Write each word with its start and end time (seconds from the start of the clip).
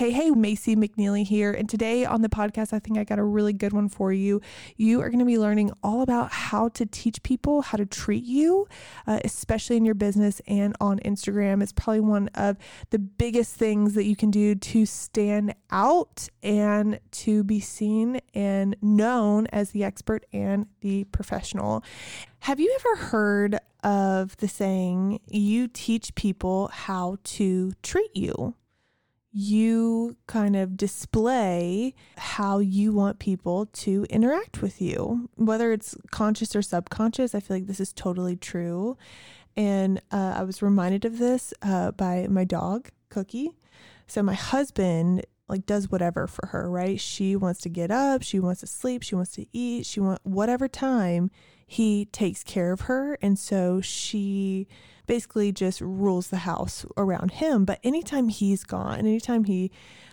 Hey, 0.00 0.12
hey, 0.12 0.30
Macy 0.30 0.76
McNeely 0.76 1.26
here. 1.26 1.52
And 1.52 1.68
today 1.68 2.06
on 2.06 2.22
the 2.22 2.30
podcast, 2.30 2.72
I 2.72 2.78
think 2.78 2.96
I 2.96 3.04
got 3.04 3.18
a 3.18 3.22
really 3.22 3.52
good 3.52 3.74
one 3.74 3.90
for 3.90 4.14
you. 4.14 4.40
You 4.78 5.02
are 5.02 5.10
going 5.10 5.18
to 5.18 5.26
be 5.26 5.36
learning 5.36 5.72
all 5.82 6.00
about 6.00 6.32
how 6.32 6.70
to 6.70 6.86
teach 6.86 7.22
people 7.22 7.60
how 7.60 7.76
to 7.76 7.84
treat 7.84 8.24
you, 8.24 8.66
uh, 9.06 9.20
especially 9.24 9.76
in 9.76 9.84
your 9.84 9.94
business 9.94 10.40
and 10.46 10.74
on 10.80 11.00
Instagram. 11.00 11.62
It's 11.62 11.72
probably 11.72 12.00
one 12.00 12.28
of 12.28 12.56
the 12.88 12.98
biggest 12.98 13.56
things 13.56 13.92
that 13.92 14.04
you 14.04 14.16
can 14.16 14.30
do 14.30 14.54
to 14.54 14.86
stand 14.86 15.54
out 15.70 16.30
and 16.42 16.98
to 17.10 17.44
be 17.44 17.60
seen 17.60 18.22
and 18.32 18.76
known 18.80 19.48
as 19.48 19.72
the 19.72 19.84
expert 19.84 20.24
and 20.32 20.64
the 20.80 21.04
professional. 21.12 21.84
Have 22.38 22.58
you 22.58 22.74
ever 22.80 23.02
heard 23.02 23.58
of 23.84 24.34
the 24.38 24.48
saying, 24.48 25.20
you 25.28 25.68
teach 25.68 26.14
people 26.14 26.68
how 26.68 27.18
to 27.24 27.72
treat 27.82 28.16
you? 28.16 28.54
You 29.32 30.16
kind 30.26 30.56
of 30.56 30.76
display 30.76 31.94
how 32.16 32.58
you 32.58 32.92
want 32.92 33.18
people 33.18 33.66
to 33.66 34.04
interact 34.10 34.60
with 34.60 34.80
you, 34.80 35.28
whether 35.36 35.72
it's 35.72 35.96
conscious 36.10 36.56
or 36.56 36.62
subconscious. 36.62 37.34
I 37.34 37.40
feel 37.40 37.56
like 37.56 37.66
this 37.66 37.80
is 37.80 37.92
totally 37.92 38.36
true. 38.36 38.96
And 39.56 40.00
uh, 40.10 40.34
I 40.36 40.42
was 40.42 40.62
reminded 40.62 41.04
of 41.04 41.18
this 41.18 41.54
uh, 41.62 41.92
by 41.92 42.26
my 42.28 42.44
dog, 42.44 42.88
Cookie. 43.08 43.50
So 44.06 44.22
my 44.22 44.34
husband 44.34 45.24
like 45.50 45.66
does 45.66 45.90
whatever 45.90 46.26
for 46.26 46.46
her, 46.48 46.70
right? 46.70 47.00
She 47.00 47.36
wants 47.36 47.60
to 47.62 47.68
get 47.68 47.90
up, 47.90 48.22
she 48.22 48.40
wants 48.40 48.60
to 48.60 48.66
sleep, 48.66 49.02
she 49.02 49.14
wants 49.14 49.32
to 49.32 49.46
eat, 49.52 49.84
she 49.86 50.00
want 50.00 50.20
whatever 50.22 50.68
time 50.68 51.30
he 51.66 52.06
takes 52.06 52.42
care 52.42 52.72
of 52.72 52.82
her. 52.82 53.18
And 53.22 53.38
so 53.38 53.80
she 53.80 54.66
basically 55.06 55.52
just 55.52 55.80
rules 55.80 56.28
the 56.28 56.38
house 56.38 56.86
around 56.96 57.32
him. 57.32 57.64
But 57.64 57.80
anytime 57.82 58.28
he's 58.28 58.64
gone, 58.64 59.00
anytime 59.00 59.44
he, 59.44 59.70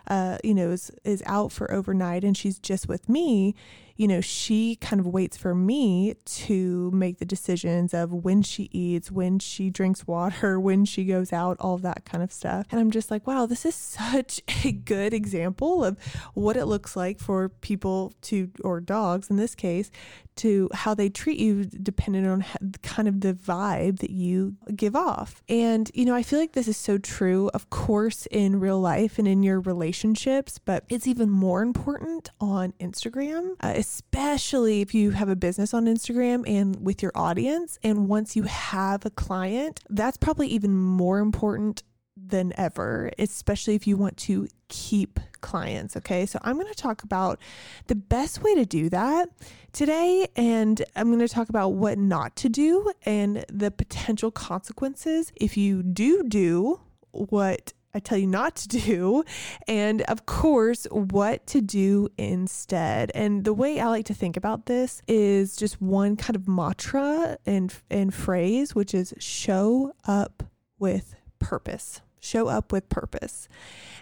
uh, 0.08 0.38
you 0.44 0.54
know, 0.54 0.72
is, 0.72 0.92
is 1.04 1.24
out 1.26 1.52
for 1.52 1.72
overnight 1.72 2.24
and 2.24 2.36
she's 2.36 2.60
just 2.60 2.88
with 2.88 3.08
me, 3.08 3.56
you 3.98 4.08
know, 4.08 4.22
she 4.22 4.76
kind 4.76 5.00
of 5.00 5.08
waits 5.08 5.36
for 5.36 5.56
me 5.56 6.16
to 6.26 6.92
make 6.92 7.18
the 7.18 7.26
decisions 7.26 7.94
of 7.94 8.14
when 8.14 8.44
she 8.44 8.70
eats, 8.72 9.12
when 9.12 9.40
she 9.40 9.72
drinks 9.72 10.06
water, 10.06 10.60
when 10.68 10.86
she 10.86 11.04
goes 11.04 11.34
out, 11.34 11.58
all 11.60 11.78
that 11.80 12.06
kind 12.06 12.24
of 12.24 12.32
stuff. 12.32 12.68
And 12.72 12.80
I'm 12.80 12.92
just 12.92 13.10
like, 13.10 13.26
wow, 13.26 13.48
this 13.48 13.66
is 13.66 13.76
such 13.76 14.42
a 14.64 14.72
good 14.72 15.14
example 15.14 15.84
of 15.84 15.98
what 16.36 16.56
it 16.56 16.66
looks 16.66 16.96
like 16.96 17.20
for 17.20 17.50
people 17.50 18.14
to, 18.24 18.52
or 18.64 18.80
dogs 18.80 19.30
in 19.30 19.38
this 19.38 19.56
case, 19.56 19.90
to 20.38 20.70
how 20.74 20.94
they 20.94 21.10
treat 21.10 21.40
you 21.40 21.66
depending 21.66 22.26
on 22.26 22.46
kind 22.82 23.08
of 23.08 23.22
the 23.22 23.34
vibe 23.34 24.00
that 24.00 24.10
you 24.10 24.56
give 24.76 24.96
off. 24.96 25.42
And, 25.50 25.90
you 25.94 26.06
know, 26.06 26.16
I 26.16 26.24
feel 26.24 26.40
like 26.40 26.54
this 26.54 26.68
is 26.68 26.78
so 26.78 26.98
true, 26.98 27.50
of 27.54 27.70
course, 27.70 28.28
in 28.32 28.60
real 28.60 28.80
life 28.80 29.20
and 29.20 29.28
in 29.28 29.44
your 29.44 29.60
relationships, 29.60 30.60
but 30.60 30.84
it's 30.90 31.08
even 31.08 31.30
more 31.30 31.62
important 31.62 32.30
on 32.40 32.74
Instagram, 32.80 33.56
uh, 33.62 33.74
especially 33.76 34.82
if 34.82 34.94
you 34.94 35.12
have 35.12 35.30
a 35.30 35.36
business 35.36 35.74
on 35.74 35.86
Instagram 35.86 36.48
and 36.48 36.86
with 36.86 37.02
your 37.02 37.12
audience. 37.16 37.80
And 37.84 38.08
once 38.08 38.36
you 38.36 38.44
have 38.44 39.06
a 39.06 39.10
client, 39.10 39.82
that's 39.90 40.18
probably 40.18 40.48
even 40.48 40.76
more 40.76 41.20
important 41.20 41.84
than 42.30 42.54
ever, 42.58 43.12
especially 43.18 43.76
if 43.76 43.88
you 43.88 43.98
want 43.98 44.18
to 44.18 44.48
keep 44.70 45.20
clients. 45.42 45.96
Okay. 45.96 46.26
So 46.26 46.40
I'm 46.42 46.56
going 46.56 46.68
to 46.68 46.76
talk 46.76 47.04
about 47.04 47.40
the 47.88 47.96
best 47.96 48.44
way 48.44 48.56
to 48.56 48.66
do 48.66 48.90
that 48.90 49.30
today. 49.72 50.28
And 50.36 50.84
I'm 50.96 51.08
going 51.08 51.20
to 51.20 51.28
talk 51.28 51.50
about 51.50 51.70
what 51.70 51.98
not 51.98 52.36
to 52.38 52.50
do 52.50 52.92
and 53.04 53.46
the 53.50 53.72
potential 53.72 54.32
consequences 54.32 55.32
if 55.36 55.58
you 55.58 55.84
do 55.84 56.24
do 56.24 56.82
what 57.12 57.74
I 57.94 58.00
tell 58.00 58.18
you 58.18 58.28
not 58.28 58.56
to 58.58 58.68
do, 58.68 59.24
and 59.68 60.04
of 60.04 60.28
course, 60.28 60.86
what 60.92 61.48
to 61.48 61.62
do 61.62 62.10
instead. 62.16 63.12
And 63.16 63.44
the 63.44 63.54
way 63.54 63.80
I 63.80 63.88
like 63.88 64.06
to 64.06 64.14
think 64.14 64.38
about 64.38 64.68
this 64.68 65.02
is 65.08 65.56
just 65.56 65.82
one 65.82 66.16
kind 66.16 66.36
of 66.36 66.48
mantra 66.48 67.38
and, 67.48 67.74
and 67.90 68.14
phrase, 68.14 68.76
which 68.76 68.94
is 68.94 69.16
show 69.18 69.94
up 70.06 70.44
with 70.78 71.16
purpose 71.40 72.02
show 72.28 72.48
up 72.48 72.72
with 72.72 72.90
purpose. 72.90 73.48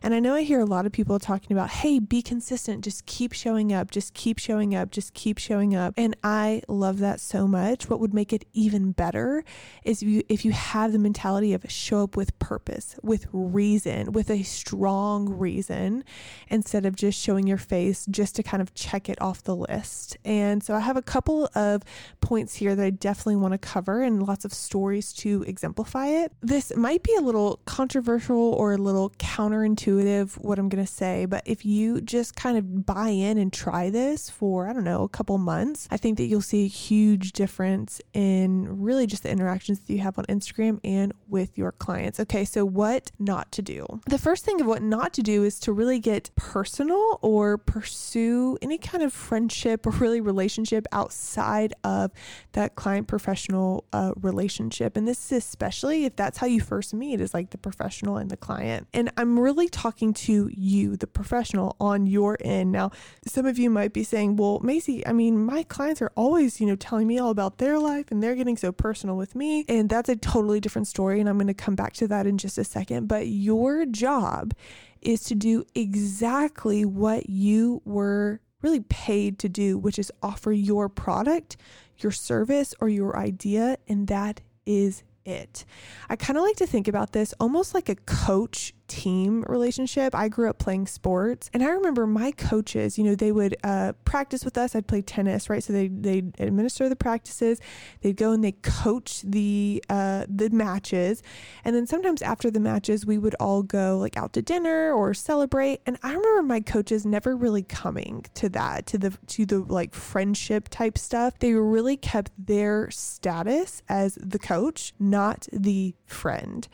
And 0.04 0.14
I 0.14 0.20
know 0.20 0.36
I 0.36 0.44
hear 0.44 0.60
a 0.60 0.66
lot 0.66 0.86
of 0.86 0.92
people 0.92 1.18
talking 1.20 1.56
about, 1.56 1.70
hey, 1.70 2.00
be 2.00 2.22
consistent, 2.22 2.84
just 2.84 3.06
keep 3.06 3.34
showing 3.34 3.74
up, 3.74 3.92
just 3.92 4.14
keep 4.14 4.40
showing 4.40 4.76
up, 4.76 4.92
just 4.92 5.14
keep 5.14 5.38
showing 5.38 5.76
up. 5.76 5.94
And 5.98 6.16
I 6.24 6.62
love 6.68 7.00
that 7.00 7.20
so 7.20 7.48
much. 7.48 7.90
What 7.90 8.00
would 8.00 8.14
make 8.14 8.34
it 8.34 8.46
even 8.54 8.92
better 8.92 9.44
is 9.84 10.02
if 10.02 10.08
you 10.08 10.24
if 10.30 10.46
you 10.46 10.52
have 10.52 10.92
the 10.92 11.00
mentality 11.00 11.54
of 11.54 11.66
show 11.70 12.04
up 12.04 12.18
with 12.18 12.38
purpose, 12.40 12.96
with 13.02 13.28
reason, 13.32 14.12
with 14.12 14.30
a 14.30 14.44
strong 14.44 15.30
reason, 15.30 16.04
instead 16.50 16.86
of 16.86 16.96
just 16.96 17.20
showing 17.20 17.48
your 17.48 17.58
face 17.58 18.06
just 18.10 18.36
to 18.36 18.44
kind 18.44 18.62
of 18.62 18.74
check 18.74 19.10
it 19.10 19.20
off 19.22 19.44
the 19.44 19.56
list. 19.56 20.18
And 20.26 20.64
so 20.64 20.74
I 20.74 20.80
have 20.82 20.98
a 20.98 21.02
couple 21.02 21.50
of 21.56 21.84
points 22.22 22.56
here 22.56 22.76
that 22.76 22.86
I 22.86 22.90
definitely 22.90 23.38
want 23.38 23.54
to 23.54 23.58
cover 23.58 24.02
and 24.02 24.22
lots 24.22 24.46
of 24.46 24.54
stories 24.54 25.14
to 25.14 25.44
exemplify 25.48 26.08
it. 26.08 26.32
This 26.42 26.76
might 26.76 27.04
be 27.04 27.16
a 27.16 27.22
little 27.22 27.60
controversial 27.66 28.15
controversial 28.16 28.54
or 28.54 28.74
a 28.74 28.78
little 28.78 29.10
counterintuitive 29.12 30.38
what 30.38 30.58
I'm 30.58 30.70
going 30.70 30.86
to 30.86 30.92
say, 30.92 31.26
but 31.26 31.44
if 31.46 31.66
you 31.66 32.02
just 32.02 32.36
kind 32.36 32.58
of 32.58 32.86
buy 32.86 33.10
in 33.10 33.38
and 33.38 33.52
try 33.52 33.90
this 33.90 34.30
for, 34.30 34.68
I 34.68 34.74
don't 34.74 34.84
know, 34.84 35.04
a 35.04 35.10
couple 35.10 35.38
months, 35.38 35.88
I 35.92 35.98
think 35.98 36.18
that 36.18 36.26
you'll 36.26 36.42
see 36.42 36.66
a 36.66 36.68
huge 36.68 37.34
difference 37.34 38.02
in 38.14 38.82
really 38.82 39.08
just 39.08 39.24
the 39.24 39.30
interactions 39.30 39.80
that 39.80 39.92
you 39.92 40.00
have 40.00 40.18
on 40.18 40.26
Instagram 40.26 40.80
and 40.84 41.14
with 41.28 41.58
your 41.58 41.72
clients. 41.74 42.20
Okay, 42.20 42.46
so 42.46 42.64
what 42.66 43.12
not 43.20 43.52
to 43.54 43.62
do? 43.62 43.86
The 44.08 44.18
first 44.18 44.46
thing 44.46 44.62
of 44.62 44.68
what 44.68 44.82
not 44.82 45.14
to 45.14 45.22
do 45.22 45.44
is 45.44 45.60
to 45.62 45.74
really 45.74 46.00
get 46.00 46.30
personal 46.36 47.20
or 47.22 47.58
pursue 47.58 48.58
any 48.62 48.78
kind 48.78 49.04
of 49.04 49.12
friendship 49.12 49.86
or 49.86 49.92
really 49.92 50.22
relationship 50.22 50.86
outside 50.92 51.74
of 51.84 52.12
that 52.54 52.76
client 52.76 53.08
professional 53.08 53.86
uh, 53.92 54.14
relationship. 54.22 54.96
And 54.96 55.08
this 55.08 55.32
is 55.32 55.46
especially 55.46 56.06
if 56.06 56.16
that's 56.16 56.38
how 56.38 56.48
you 56.48 56.62
first 56.62 56.94
meet, 56.94 57.20
is 57.20 57.34
like 57.34 57.50
the 57.50 57.58
professional 57.58 58.05
professional 58.06 58.18
and 58.18 58.30
the 58.30 58.38
client. 58.38 58.88
And 58.94 59.12
I'm 59.18 59.40
really 59.40 59.68
talking 59.68 60.14
to 60.14 60.50
you, 60.52 60.96
the 60.98 61.08
professional, 61.08 61.76
on 61.80 62.06
your 62.06 62.38
end. 62.42 62.72
Now, 62.72 62.92
some 63.26 63.46
of 63.46 63.58
you 63.58 63.70
might 63.70 63.94
be 63.94 64.04
saying, 64.04 64.36
well, 64.36 64.60
Macy, 64.60 65.06
I 65.06 65.14
mean, 65.14 65.44
my 65.44 65.64
clients 65.64 66.02
are 66.02 66.12
always, 66.16 66.60
you 66.62 66.68
know, 66.68 66.76
telling 66.76 67.08
me 67.08 67.20
all 67.20 67.32
about 67.32 67.58
their 67.58 67.80
life 67.80 68.12
and 68.12 68.22
they're 68.22 68.36
getting 68.36 68.58
so 68.58 68.72
personal 68.72 69.18
with 69.18 69.36
me. 69.36 69.66
And 69.68 69.90
that's 69.90 70.10
a 70.10 70.16
totally 70.16 70.60
different 70.60 70.88
story. 70.88 71.20
And 71.20 71.28
I'm 71.28 71.38
going 71.38 71.48
to 71.48 71.54
come 71.54 71.76
back 71.76 71.94
to 71.94 72.08
that 72.08 72.28
in 72.28 72.38
just 72.38 72.58
a 72.58 72.64
second. 72.64 73.08
But 73.08 73.28
your 73.28 73.86
job 73.86 74.54
is 75.02 75.24
to 75.24 75.36
do 75.36 75.66
exactly 75.74 76.86
what 76.86 77.30
you 77.30 77.82
were 77.86 78.40
really 78.62 78.82
paid 78.82 79.38
to 79.40 79.50
do, 79.50 79.78
which 79.78 80.00
is 80.00 80.12
offer 80.22 80.52
your 80.52 80.90
product, 80.90 81.58
your 82.00 82.12
service, 82.12 82.74
or 82.80 82.90
your 82.90 83.18
idea. 83.18 83.78
And 83.88 84.08
that 84.08 84.42
is 84.66 85.04
it. 85.26 85.66
I 86.10 86.16
kind 86.16 86.38
of 86.38 86.44
like 86.44 86.56
to 86.58 86.68
think 86.68 86.88
about 86.88 87.12
this 87.12 87.34
almost 87.40 87.74
like 87.74 87.90
a 87.90 87.96
coach 87.96 88.74
team 88.88 89.44
relationship. 89.48 90.14
I 90.16 90.30
grew 90.30 90.50
up 90.50 90.58
playing 90.58 90.88
sports, 90.88 91.50
and 91.54 91.64
I 91.64 91.70
remember 91.70 92.06
my 92.08 92.32
coaches, 92.32 92.98
you 92.98 93.04
know, 93.04 93.16
they 93.16 93.32
would 93.32 93.56
uh, 93.64 93.94
practice 94.04 94.46
with 94.46 94.58
us. 94.58 94.76
I'd 94.76 94.88
play 94.88 95.02
tennis, 95.02 95.50
right? 95.50 95.64
So 95.64 95.74
they 95.74 95.88
they 95.88 96.20
administer 96.40 96.90
the 96.90 96.96
practices, 96.96 97.60
they'd 98.02 98.18
go 98.18 98.32
and 98.32 98.44
they 98.44 98.54
coach 98.54 99.22
the 99.22 99.84
uh, 99.90 100.26
the 100.28 100.50
matches, 100.50 101.24
and 101.64 101.76
then 101.76 101.88
sometimes 101.88 102.22
after 102.22 102.52
the 102.52 102.60
matches, 102.60 103.06
we 103.06 103.18
would 103.18 103.36
all 103.40 103.64
go 103.64 103.98
like 103.98 104.18
out 104.18 104.34
to 104.34 104.42
dinner 104.42 104.94
or 104.94 105.14
celebrate. 105.14 105.82
And 105.86 105.98
I 106.04 106.14
remember 106.14 106.44
my 106.44 106.60
coaches 106.60 107.06
never 107.06 107.36
really 107.36 107.64
coming 107.64 108.26
to 108.36 108.50
that, 108.50 108.86
to 108.88 108.98
the 108.98 109.18
to 109.28 109.46
the 109.46 109.60
like 109.60 109.94
friendship 109.94 110.70
type 110.70 110.98
stuff. 110.98 111.40
They 111.40 111.54
really 111.54 111.98
kept 111.98 112.32
their 112.38 112.90
status 112.92 113.82
as 113.90 114.16
the 114.22 114.40
coach, 114.40 114.94
not 115.00 115.48
the 115.52 115.96
friend. 116.06 116.68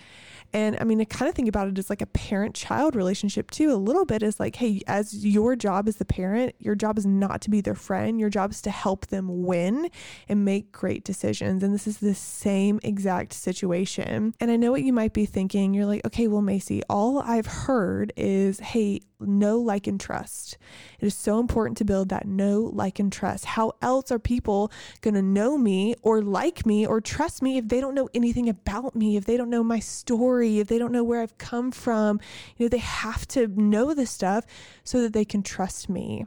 And 0.54 0.78
I 0.80 0.84
mean, 0.84 1.00
I 1.00 1.06
kind 1.06 1.30
of 1.30 1.36
think 1.36 1.48
about 1.48 1.68
it 1.68 1.78
as 1.78 1.90
like 1.90 2.01
a 2.02 2.06
parent 2.06 2.56
child 2.56 2.96
relationship 2.96 3.52
too, 3.52 3.72
a 3.72 3.76
little 3.76 4.06
bit 4.06 4.24
is 4.24 4.40
like, 4.40 4.56
hey, 4.56 4.82
as 4.88 5.26
your 5.26 5.56
job 5.56 5.88
as 5.88 5.98
the 5.98 6.06
parent, 6.06 6.56
your 6.60 6.76
job 6.76 6.98
is 6.98 7.06
not 7.06 7.42
to 7.42 7.50
be 7.50 7.62
their 7.62 7.76
friend. 7.76 8.20
Your 8.20 8.30
job 8.30 8.52
is 8.52 8.62
to 8.64 8.72
help 8.72 9.08
them 9.08 9.44
win 9.44 9.90
and 10.28 10.44
make 10.44 10.72
great 10.72 11.04
decisions. 11.04 11.64
And 11.64 11.74
this 11.74 11.88
is 11.88 11.98
the 11.98 12.16
same 12.16 12.80
exact 12.84 13.34
situation. 13.34 14.34
And 14.40 14.52
I 14.52 14.56
know 14.56 14.72
what 14.72 14.84
you 14.84 14.94
might 14.94 15.14
be 15.14 15.26
thinking. 15.26 15.74
You're 15.74 15.86
like, 15.86 16.06
okay, 16.06 16.28
well, 16.28 16.42
Macy, 16.42 16.82
all 16.90 17.20
I've 17.20 17.46
heard 17.46 18.12
is, 18.18 18.60
hey, 18.60 19.02
know, 19.22 19.60
like, 19.60 19.88
and 19.88 20.00
trust. 20.00 20.58
It 21.00 21.06
is 21.06 21.16
so 21.16 21.40
important 21.40 21.78
to 21.78 21.86
build 21.86 22.10
that 22.10 22.28
know, 22.28 22.70
like, 22.74 23.00
and 23.00 23.12
trust. 23.12 23.46
How 23.46 23.74
else 23.82 24.12
are 24.12 24.20
people 24.20 24.72
going 25.02 25.14
to 25.14 25.22
know 25.22 25.58
me 25.58 25.96
or 26.02 26.22
like 26.22 26.66
me 26.66 26.86
or 26.86 27.02
trust 27.02 27.42
me 27.42 27.58
if 27.58 27.68
they 27.68 27.82
don't 27.82 27.96
know 27.96 28.10
anything 28.14 28.50
about 28.50 28.96
me, 28.96 29.18
if 29.18 29.26
they 29.26 29.38
don't 29.38 29.50
know 29.50 29.64
my 29.64 29.80
story, 29.80 30.60
if 30.60 30.68
they 30.68 30.78
don't 30.78 30.92
know 30.92 31.04
where 31.04 31.22
I've 31.22 31.38
come 31.38 31.72
from? 31.72 32.20
You 32.58 32.66
know, 32.66 32.70
they 32.70 32.78
have 32.78 33.28
to 33.30 33.48
know 33.48 33.94
this 33.94 34.12
stuff 34.12 34.46
so 34.84 35.02
that 35.02 35.14
they 35.14 35.26
can 35.26 35.44
trust 35.44 35.90
me. 35.90 36.26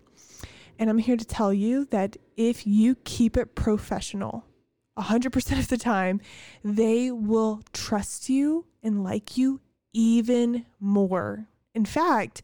And 0.78 0.90
I'm 0.90 0.98
here 0.98 1.16
to 1.16 1.24
tell 1.24 1.52
you 1.52 1.84
that 1.86 2.16
if 2.36 2.66
you 2.66 2.96
keep 3.04 3.36
it 3.36 3.54
professional, 3.54 4.44
100% 4.98 5.58
of 5.58 5.68
the 5.68 5.76
time, 5.76 6.20
they 6.62 7.10
will 7.10 7.62
trust 7.72 8.28
you 8.28 8.66
and 8.82 9.02
like 9.02 9.36
you 9.36 9.60
even 9.92 10.66
more. 10.80 11.46
In 11.74 11.84
fact, 11.84 12.42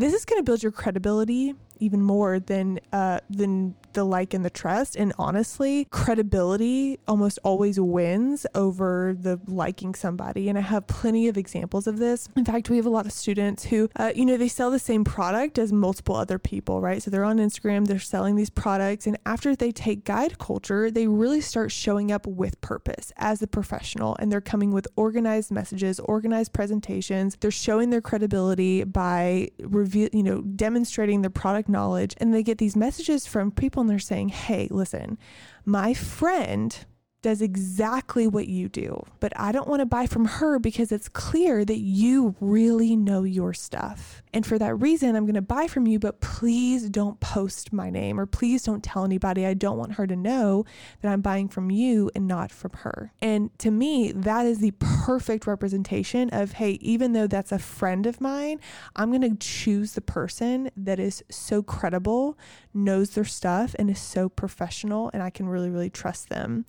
this 0.00 0.14
is 0.14 0.24
going 0.24 0.38
to 0.38 0.44
build 0.44 0.62
your 0.62 0.72
credibility 0.72 1.54
even 1.80 2.02
more 2.02 2.38
than 2.38 2.78
uh, 2.92 3.20
than 3.28 3.74
the 3.92 4.04
like 4.04 4.34
and 4.34 4.44
the 4.44 4.50
trust. 4.50 4.94
And 4.94 5.12
honestly, 5.18 5.86
credibility 5.90 7.00
almost 7.08 7.38
always 7.42 7.80
wins 7.80 8.46
over 8.54 9.16
the 9.18 9.40
liking 9.46 9.94
somebody. 9.94 10.48
And 10.48 10.56
I 10.56 10.60
have 10.60 10.86
plenty 10.86 11.26
of 11.26 11.36
examples 11.36 11.88
of 11.88 11.98
this. 11.98 12.28
In 12.36 12.44
fact, 12.44 12.70
we 12.70 12.76
have 12.76 12.86
a 12.86 12.90
lot 12.90 13.06
of 13.06 13.12
students 13.12 13.64
who, 13.64 13.88
uh, 13.96 14.12
you 14.14 14.24
know, 14.24 14.36
they 14.36 14.46
sell 14.46 14.70
the 14.70 14.78
same 14.78 15.02
product 15.02 15.58
as 15.58 15.72
multiple 15.72 16.14
other 16.14 16.38
people, 16.38 16.80
right? 16.80 17.02
So 17.02 17.10
they're 17.10 17.24
on 17.24 17.38
Instagram, 17.38 17.86
they're 17.86 17.98
selling 17.98 18.36
these 18.36 18.50
products. 18.50 19.06
And 19.06 19.18
after 19.26 19.56
they 19.56 19.72
take 19.72 20.04
guide 20.04 20.38
culture, 20.38 20.90
they 20.90 21.08
really 21.08 21.40
start 21.40 21.72
showing 21.72 22.12
up 22.12 22.26
with 22.26 22.60
purpose 22.60 23.12
as 23.16 23.42
a 23.42 23.46
professional. 23.48 24.16
And 24.20 24.30
they're 24.30 24.40
coming 24.40 24.70
with 24.70 24.86
organized 24.94 25.50
messages, 25.50 25.98
organized 26.00 26.52
presentations. 26.52 27.36
They're 27.40 27.50
showing 27.50 27.90
their 27.90 28.00
credibility 28.00 28.84
by 28.84 29.50
reveal, 29.94 30.08
you 30.12 30.22
know, 30.22 30.42
demonstrating 30.42 31.22
their 31.22 31.30
product 31.30 31.68
knowledge. 31.68 32.14
And 32.18 32.32
they 32.32 32.42
get 32.42 32.58
these 32.58 32.76
messages 32.76 33.26
from 33.26 33.50
people 33.50 33.70
people 33.70 33.82
and 33.82 33.90
they're 33.90 33.98
saying, 34.00 34.30
hey, 34.30 34.66
listen, 34.70 35.16
my 35.64 35.94
friend 35.94 36.84
does 37.22 37.40
exactly 37.40 38.26
what 38.26 38.48
you 38.48 38.68
do, 38.68 39.00
but 39.20 39.32
I 39.36 39.52
don't 39.52 39.68
want 39.68 39.80
to 39.80 39.86
buy 39.86 40.06
from 40.06 40.24
her 40.24 40.58
because 40.58 40.90
it's 40.90 41.08
clear 41.08 41.64
that 41.64 41.78
you 41.78 42.34
really 42.40 42.96
know 42.96 43.22
your 43.22 43.52
stuff. 43.52 44.22
And 44.32 44.46
for 44.46 44.58
that 44.58 44.74
reason, 44.76 45.16
I'm 45.16 45.24
going 45.24 45.34
to 45.34 45.42
buy 45.42 45.66
from 45.66 45.86
you, 45.86 45.98
but 45.98 46.20
please 46.20 46.88
don't 46.88 47.18
post 47.20 47.72
my 47.72 47.90
name 47.90 48.20
or 48.20 48.26
please 48.26 48.62
don't 48.62 48.82
tell 48.82 49.04
anybody. 49.04 49.44
I 49.44 49.54
don't 49.54 49.76
want 49.76 49.94
her 49.94 50.06
to 50.06 50.16
know 50.16 50.64
that 51.00 51.12
I'm 51.12 51.20
buying 51.20 51.48
from 51.48 51.70
you 51.70 52.10
and 52.14 52.26
not 52.26 52.52
from 52.52 52.72
her. 52.78 53.12
And 53.20 53.56
to 53.58 53.70
me, 53.70 54.12
that 54.12 54.46
is 54.46 54.58
the 54.58 54.72
perfect 54.78 55.46
representation 55.46 56.30
of, 56.30 56.52
hey, 56.52 56.72
even 56.80 57.12
though 57.12 57.26
that's 57.26 57.52
a 57.52 57.58
friend 57.58 58.06
of 58.06 58.20
mine, 58.20 58.60
I'm 58.94 59.10
going 59.10 59.28
to 59.28 59.36
choose 59.36 59.92
the 59.92 60.00
person 60.00 60.70
that 60.76 61.00
is 61.00 61.24
so 61.30 61.62
credible, 61.62 62.38
knows 62.72 63.10
their 63.10 63.24
stuff, 63.24 63.74
and 63.78 63.90
is 63.90 63.98
so 63.98 64.28
professional, 64.28 65.10
and 65.12 65.22
I 65.22 65.30
can 65.30 65.48
really, 65.48 65.70
really 65.70 65.90
trust 65.90 66.28
them. 66.28 66.66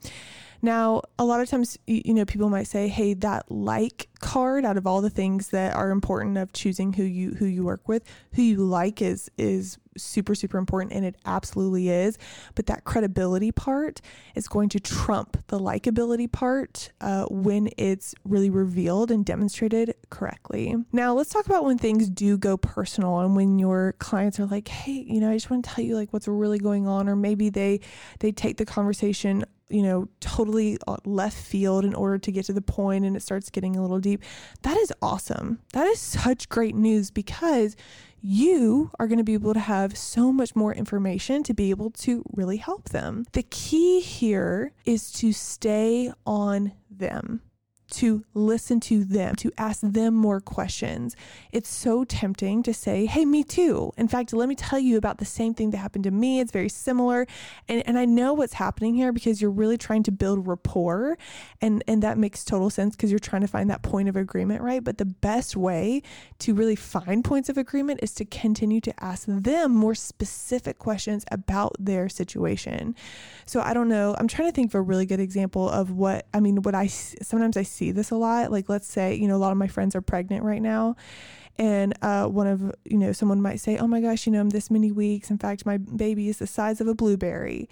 Now, 0.61 1.01
a 1.17 1.25
lot 1.25 1.41
of 1.41 1.49
times, 1.49 1.77
you 1.87 2.13
know, 2.13 2.25
people 2.25 2.49
might 2.49 2.67
say, 2.67 2.87
"Hey, 2.87 3.13
that 3.15 3.51
like 3.51 4.09
card 4.21 4.63
out 4.63 4.77
of 4.77 4.87
all 4.87 5.01
the 5.01 5.09
things 5.09 5.49
that 5.49 5.75
are 5.75 5.89
important 5.89 6.37
of 6.37 6.53
choosing 6.53 6.93
who 6.93 7.03
you 7.03 7.31
who 7.31 7.45
you 7.45 7.63
work 7.63 7.87
with, 7.87 8.03
who 8.33 8.41
you 8.41 8.57
like 8.57 9.01
is 9.01 9.29
is 9.37 9.77
super 9.97 10.33
super 10.33 10.57
important 10.57 10.93
and 10.93 11.03
it 11.03 11.15
absolutely 11.25 11.89
is. 11.89 12.17
But 12.55 12.67
that 12.67 12.85
credibility 12.85 13.51
part 13.51 13.99
is 14.35 14.47
going 14.47 14.69
to 14.69 14.79
trump 14.79 15.37
the 15.47 15.59
likability 15.59 16.31
part 16.31 16.91
uh, 17.01 17.25
when 17.25 17.69
it's 17.77 18.15
really 18.23 18.49
revealed 18.49 19.11
and 19.11 19.25
demonstrated 19.25 19.95
correctly. 20.09 20.75
Now 20.93 21.13
let's 21.13 21.31
talk 21.31 21.45
about 21.45 21.65
when 21.65 21.77
things 21.77 22.09
do 22.09 22.37
go 22.37 22.55
personal 22.55 23.19
and 23.19 23.35
when 23.35 23.59
your 23.59 23.95
clients 23.99 24.39
are 24.39 24.45
like 24.45 24.67
hey 24.67 25.05
you 25.07 25.19
know 25.19 25.29
i 25.29 25.33
just 25.33 25.49
want 25.49 25.65
to 25.65 25.71
tell 25.71 25.83
you 25.83 25.95
like 25.95 26.13
what's 26.13 26.27
really 26.27 26.59
going 26.59 26.87
on 26.87 27.09
or 27.09 27.15
maybe 27.15 27.49
they 27.49 27.79
they 28.19 28.31
take 28.31 28.57
the 28.57 28.65
conversation 28.65 29.43
you 29.71 29.83
know, 29.83 30.07
totally 30.19 30.77
uh, 30.87 30.97
left 31.05 31.37
field 31.37 31.85
in 31.85 31.93
order 31.93 32.17
to 32.17 32.31
get 32.31 32.45
to 32.45 32.53
the 32.53 32.61
point 32.61 33.05
and 33.05 33.15
it 33.15 33.21
starts 33.21 33.49
getting 33.49 33.75
a 33.75 33.81
little 33.81 33.99
deep. 33.99 34.23
That 34.63 34.77
is 34.77 34.93
awesome. 35.01 35.59
That 35.73 35.87
is 35.87 35.99
such 35.99 36.49
great 36.49 36.75
news 36.75 37.11
because 37.11 37.75
you 38.21 38.91
are 38.99 39.07
going 39.07 39.17
to 39.17 39.23
be 39.23 39.33
able 39.33 39.53
to 39.53 39.59
have 39.59 39.97
so 39.97 40.31
much 40.31 40.55
more 40.55 40.73
information 40.73 41.41
to 41.43 41.53
be 41.53 41.71
able 41.71 41.89
to 41.89 42.23
really 42.33 42.57
help 42.57 42.89
them. 42.89 43.25
The 43.31 43.43
key 43.43 43.99
here 43.99 44.73
is 44.85 45.11
to 45.13 45.33
stay 45.33 46.11
on 46.25 46.73
them 46.89 47.41
to 47.91 48.23
listen 48.33 48.79
to 48.79 49.03
them, 49.03 49.35
to 49.35 49.51
ask 49.57 49.81
them 49.81 50.13
more 50.13 50.39
questions. 50.39 51.15
It's 51.51 51.69
so 51.69 52.03
tempting 52.03 52.63
to 52.63 52.73
say, 52.73 53.05
Hey, 53.05 53.25
me 53.25 53.43
too. 53.43 53.91
In 53.97 54.07
fact, 54.07 54.33
let 54.33 54.47
me 54.49 54.55
tell 54.55 54.79
you 54.79 54.97
about 54.97 55.17
the 55.17 55.25
same 55.25 55.53
thing 55.53 55.71
that 55.71 55.77
happened 55.77 56.05
to 56.05 56.11
me. 56.11 56.39
It's 56.39 56.51
very 56.51 56.69
similar. 56.69 57.27
And, 57.67 57.83
and 57.85 57.97
I 57.97 58.05
know 58.05 58.33
what's 58.33 58.53
happening 58.53 58.95
here 58.95 59.11
because 59.11 59.41
you're 59.41 59.51
really 59.51 59.77
trying 59.77 60.03
to 60.03 60.11
build 60.11 60.47
rapport. 60.47 61.17
And, 61.61 61.83
and 61.87 62.01
that 62.03 62.17
makes 62.17 62.43
total 62.43 62.69
sense 62.69 62.95
because 62.95 63.11
you're 63.11 63.19
trying 63.19 63.41
to 63.41 63.47
find 63.47 63.69
that 63.69 63.81
point 63.81 64.07
of 64.09 64.15
agreement, 64.15 64.61
right? 64.61 64.83
But 64.83 64.97
the 64.97 65.05
best 65.05 65.55
way 65.55 66.01
to 66.39 66.53
really 66.53 66.75
find 66.75 67.23
points 67.23 67.49
of 67.49 67.57
agreement 67.57 67.99
is 68.01 68.13
to 68.15 68.25
continue 68.25 68.81
to 68.81 69.03
ask 69.03 69.25
them 69.27 69.73
more 69.73 69.95
specific 69.95 70.79
questions 70.79 71.25
about 71.31 71.75
their 71.79 72.07
situation. 72.09 72.95
So 73.45 73.61
I 73.61 73.73
don't 73.73 73.89
know. 73.89 74.15
I'm 74.17 74.27
trying 74.27 74.47
to 74.47 74.53
think 74.53 74.71
of 74.71 74.75
a 74.75 74.81
really 74.81 75.05
good 75.05 75.19
example 75.19 75.69
of 75.69 75.91
what, 75.91 76.25
I 76.33 76.39
mean, 76.39 76.61
what 76.61 76.75
I 76.75 76.87
sometimes 76.87 77.57
I 77.57 77.63
see 77.63 77.80
see 77.81 77.91
this 77.91 78.11
a 78.11 78.15
lot. 78.15 78.51
Like, 78.51 78.69
let's 78.69 78.87
say, 78.87 79.15
you 79.15 79.27
know, 79.27 79.35
a 79.35 79.41
lot 79.45 79.51
of 79.51 79.57
my 79.57 79.67
friends 79.67 79.95
are 79.95 80.01
pregnant 80.01 80.43
right 80.43 80.61
now. 80.61 80.95
And 81.57 81.93
uh, 82.01 82.25
one 82.27 82.47
of, 82.47 82.73
you 82.85 82.97
know, 82.97 83.11
someone 83.11 83.41
might 83.41 83.59
say, 83.59 83.77
oh 83.77 83.87
my 83.87 84.01
gosh, 84.01 84.25
you 84.25 84.31
know, 84.31 84.39
I'm 84.39 84.49
this 84.49 84.69
many 84.69 84.91
weeks. 84.91 85.29
In 85.31 85.37
fact, 85.37 85.65
my 85.65 85.77
baby 85.77 86.29
is 86.29 86.37
the 86.37 86.47
size 86.47 86.79
of 86.79 86.87
a 86.87 86.93
blueberry. 86.93 87.67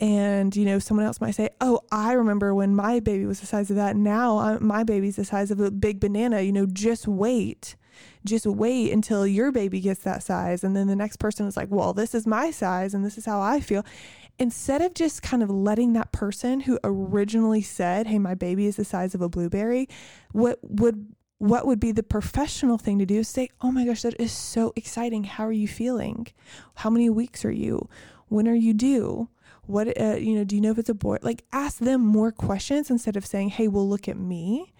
And, 0.00 0.54
you 0.56 0.64
know, 0.64 0.78
someone 0.78 1.06
else 1.06 1.20
might 1.20 1.32
say, 1.32 1.50
oh, 1.60 1.80
I 1.92 2.12
remember 2.12 2.54
when 2.54 2.74
my 2.74 3.00
baby 3.00 3.26
was 3.26 3.40
the 3.40 3.46
size 3.46 3.70
of 3.70 3.76
that. 3.76 3.96
Now 3.96 4.38
I'm, 4.38 4.56
uh, 4.56 4.60
my 4.60 4.82
baby's 4.82 5.16
the 5.16 5.24
size 5.24 5.50
of 5.50 5.60
a 5.60 5.70
big 5.70 6.00
banana. 6.00 6.40
You 6.40 6.52
know, 6.52 6.66
just 6.66 7.06
wait. 7.06 7.76
Just 8.24 8.46
wait 8.46 8.92
until 8.92 9.26
your 9.26 9.52
baby 9.52 9.80
gets 9.80 10.00
that 10.00 10.22
size. 10.22 10.64
And 10.64 10.74
then 10.74 10.88
the 10.88 10.96
next 10.96 11.18
person 11.18 11.46
is 11.46 11.56
like, 11.56 11.70
well, 11.70 11.92
this 11.92 12.14
is 12.14 12.26
my 12.26 12.50
size 12.50 12.94
and 12.94 13.04
this 13.04 13.16
is 13.18 13.26
how 13.26 13.40
I 13.40 13.60
feel 13.60 13.84
instead 14.38 14.82
of 14.82 14.94
just 14.94 15.22
kind 15.22 15.42
of 15.42 15.50
letting 15.50 15.92
that 15.92 16.12
person 16.12 16.60
who 16.60 16.78
originally 16.84 17.62
said, 17.62 18.06
"Hey, 18.06 18.18
my 18.18 18.34
baby 18.34 18.66
is 18.66 18.76
the 18.76 18.84
size 18.84 19.14
of 19.14 19.22
a 19.22 19.28
blueberry," 19.28 19.88
what 20.32 20.58
would 20.62 21.14
what 21.38 21.66
would 21.66 21.80
be 21.80 21.92
the 21.92 22.02
professional 22.02 22.78
thing 22.78 22.98
to 22.98 23.06
do 23.06 23.20
is 23.20 23.28
say, 23.28 23.48
"Oh 23.60 23.70
my 23.70 23.84
gosh, 23.84 24.02
that 24.02 24.20
is 24.20 24.32
so 24.32 24.72
exciting. 24.76 25.24
How 25.24 25.46
are 25.46 25.52
you 25.52 25.68
feeling? 25.68 26.26
How 26.76 26.90
many 26.90 27.10
weeks 27.10 27.44
are 27.44 27.52
you? 27.52 27.88
When 28.28 28.48
are 28.48 28.54
you 28.54 28.74
due?" 28.74 29.28
What 29.66 29.98
uh, 29.98 30.16
you 30.16 30.34
know? 30.34 30.44
Do 30.44 30.56
you 30.56 30.60
know 30.60 30.72
if 30.72 30.78
it's 30.78 30.90
a 30.90 30.94
boy? 30.94 31.16
Like, 31.22 31.44
ask 31.50 31.78
them 31.78 32.02
more 32.02 32.30
questions 32.30 32.90
instead 32.90 33.16
of 33.16 33.24
saying, 33.24 33.50
"Hey, 33.50 33.68
well, 33.68 33.88
look 33.88 34.08
at 34.08 34.18
me." 34.18 34.73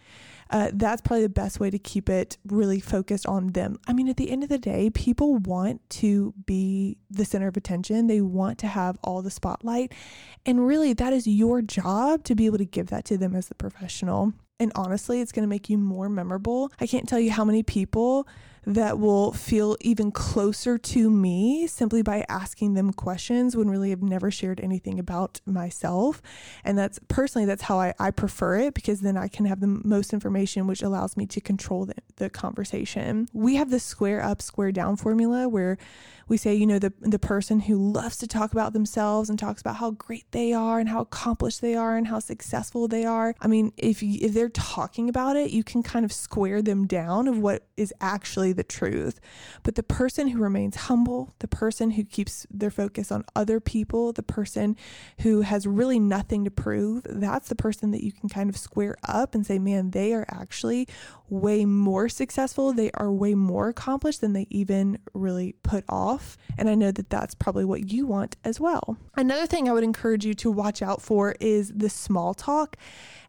Uh, 0.51 0.71
that's 0.73 1.03
probably 1.03 1.23
the 1.23 1.29
best 1.29 1.61
way 1.61 1.71
to 1.71 1.79
keep 1.79 2.09
it 2.09 2.37
really 2.47 2.81
focused 2.81 3.27
on 3.27 3.49
them. 3.53 3.79
I 3.87 3.93
mean, 3.93 4.09
at 4.09 4.17
the 4.17 4.31
end 4.31 4.43
of 4.43 4.49
the 4.49 4.59
day, 4.59 4.91
people 4.91 5.37
want 5.37 5.89
to 5.91 6.35
be 6.47 6.99
the 7.11 7.25
center 7.25 7.49
of 7.49 7.57
attention, 7.57 8.07
they 8.07 8.21
want 8.21 8.59
to 8.59 8.67
have 8.67 8.99
all 9.03 9.23
the 9.23 9.31
spotlight. 9.31 9.93
And 10.47 10.67
really, 10.67 10.93
that 10.95 11.13
is 11.13 11.27
your 11.27 11.63
job 11.63 12.25
to 12.25 12.35
be 12.35 12.47
able 12.47 12.59
to 12.59 12.65
give 12.65 12.89
that 12.89 13.05
to 13.07 13.19
them 13.19 13.35
as 13.35 13.49
the 13.49 13.55
professional. 13.55 14.33
And 14.61 14.71
honestly, 14.77 15.21
it's 15.21 15.33
going 15.33 15.43
to 15.43 15.49
make 15.49 15.69
you 15.69 15.79
more 15.79 16.09
memorable. 16.09 16.71
I 16.81 16.87
can't 16.87 17.09
tell 17.09 17.19
you 17.19 17.33
how 17.33 17.45
many 17.45 17.63
people 17.63 18.29
that 18.67 18.99
will 18.99 19.33
feel 19.33 19.77
even 19.81 20.11
closer 20.11 20.79
to 20.79 21.11
me 21.11 21.67
simply 21.67 22.03
by 22.03 22.25
asking 22.29 22.75
them 22.75 22.93
questions 22.93 23.57
when 23.57 23.69
really 23.69 23.93
I've 23.93 24.03
never 24.03 24.31
shared 24.31 24.61
anything 24.61 24.99
about 24.99 25.41
myself. 25.45 26.23
And 26.65 26.79
that's 26.79 26.99
personally, 27.09 27.47
that's 27.47 27.63
how 27.63 27.79
I, 27.79 27.95
I 27.99 28.11
prefer 28.11 28.59
it 28.59 28.75
because 28.75 29.01
then 29.01 29.17
I 29.17 29.29
can 29.29 29.47
have 29.47 29.61
the 29.61 29.67
most 29.85 30.13
information, 30.13 30.67
which 30.67 30.83
allows 30.83 31.17
me 31.17 31.27
to 31.27 31.41
control 31.41 31.87
the, 31.87 31.95
the 32.17 32.31
conversation. 32.31 33.29
We 33.33 33.57
have 33.57 33.71
the 33.71 33.81
square 33.81 34.23
up, 34.23 34.41
square 34.41 34.73
down 34.73 34.97
formula 34.97 35.49
where 35.49 35.77
we 36.27 36.39
say, 36.39 36.55
you 36.55 36.67
know, 36.67 36.79
the, 36.79 36.93
the 37.01 37.19
person 37.19 37.61
who 37.61 37.77
loves 37.77 38.17
to 38.19 38.27
talk 38.27 38.53
about 38.53 38.73
themselves 38.73 39.29
and 39.29 39.39
talks 39.39 39.61
about 39.61 39.77
how 39.77 39.91
great 39.91 40.25
they 40.31 40.55
are 40.55 40.79
and 40.79 40.89
how 40.89 41.01
accomplished 41.01 41.61
they 41.61 41.75
are 41.75 41.97
and 41.97 42.07
how 42.07 42.19
successful 42.19 42.89
they 42.89 43.05
are. 43.05 43.35
I 43.41 43.47
mean, 43.47 43.73
if 43.77 44.03
if 44.03 44.33
they're 44.33 44.44
talking 44.49 45.09
about 45.09 45.37
it, 45.37 45.51
you 45.51 45.65
can 45.65 45.83
kind 45.83 46.05
of 46.05 46.13
square 46.13 46.63
them 46.63 46.87
down 46.87 47.29
of 47.29 47.39
what 47.39 47.67
is 47.77 47.93
actually 48.01 48.53
the 48.53 48.65
truth. 48.65 49.21
But 49.63 49.75
the 49.75 49.83
person 49.83 50.29
who 50.29 50.43
remains 50.43 50.77
humble, 50.77 51.35
the 51.39 51.49
person 51.49 51.93
who 51.93 52.05
keeps 52.05 52.47
their 52.51 52.71
focus 52.71 53.11
on 53.11 53.25
other 53.35 53.61
people, 53.61 54.13
the 54.13 54.23
person 54.23 54.77
who 55.21 55.43
has 55.43 55.67
really 55.67 55.99
nothing 55.99 56.45
to 56.45 56.51
prove, 56.51 57.03
that's 57.05 57.49
the 57.49 57.55
person 57.55 57.91
that 57.93 58.05
you 58.05 58.13
can 58.13 58.29
kind 58.29 58.51
of 58.51 58.57
square 58.57 58.97
up 59.07 59.35
and 59.35 59.47
say, 59.47 59.59
man, 59.59 59.91
they 59.91 60.13
are 60.13 60.27
actually 60.29 60.89
way 61.29 61.65
more 61.65 62.09
successful. 62.09 62.73
They 62.73 62.91
are 62.93 63.11
way 63.11 63.35
more 63.35 63.69
accomplished 63.69 64.21
than 64.21 64.33
they 64.33 64.47
even 64.51 64.99
really 65.15 65.55
put 65.63 65.85
off. 65.89 66.37
And 66.59 66.69
I 66.69 66.75
know 66.75 66.91
that 66.93 67.11
that's 67.11 67.35
probably 67.35 67.65
what 67.65 67.91
you 67.91 68.07
want 68.07 68.37
as 68.45 68.61
well. 68.61 68.97
Another 69.17 69.47
thing 69.47 69.69
I 69.69 69.73
would 69.73 69.85
encourage 69.85 70.25
you 70.25 70.35
to 70.35 70.51
watch 70.51 70.83
out 70.83 71.03
for 71.03 71.35
is 71.41 71.73
the 71.75 71.89
small 71.89 72.35
talk 72.35 72.77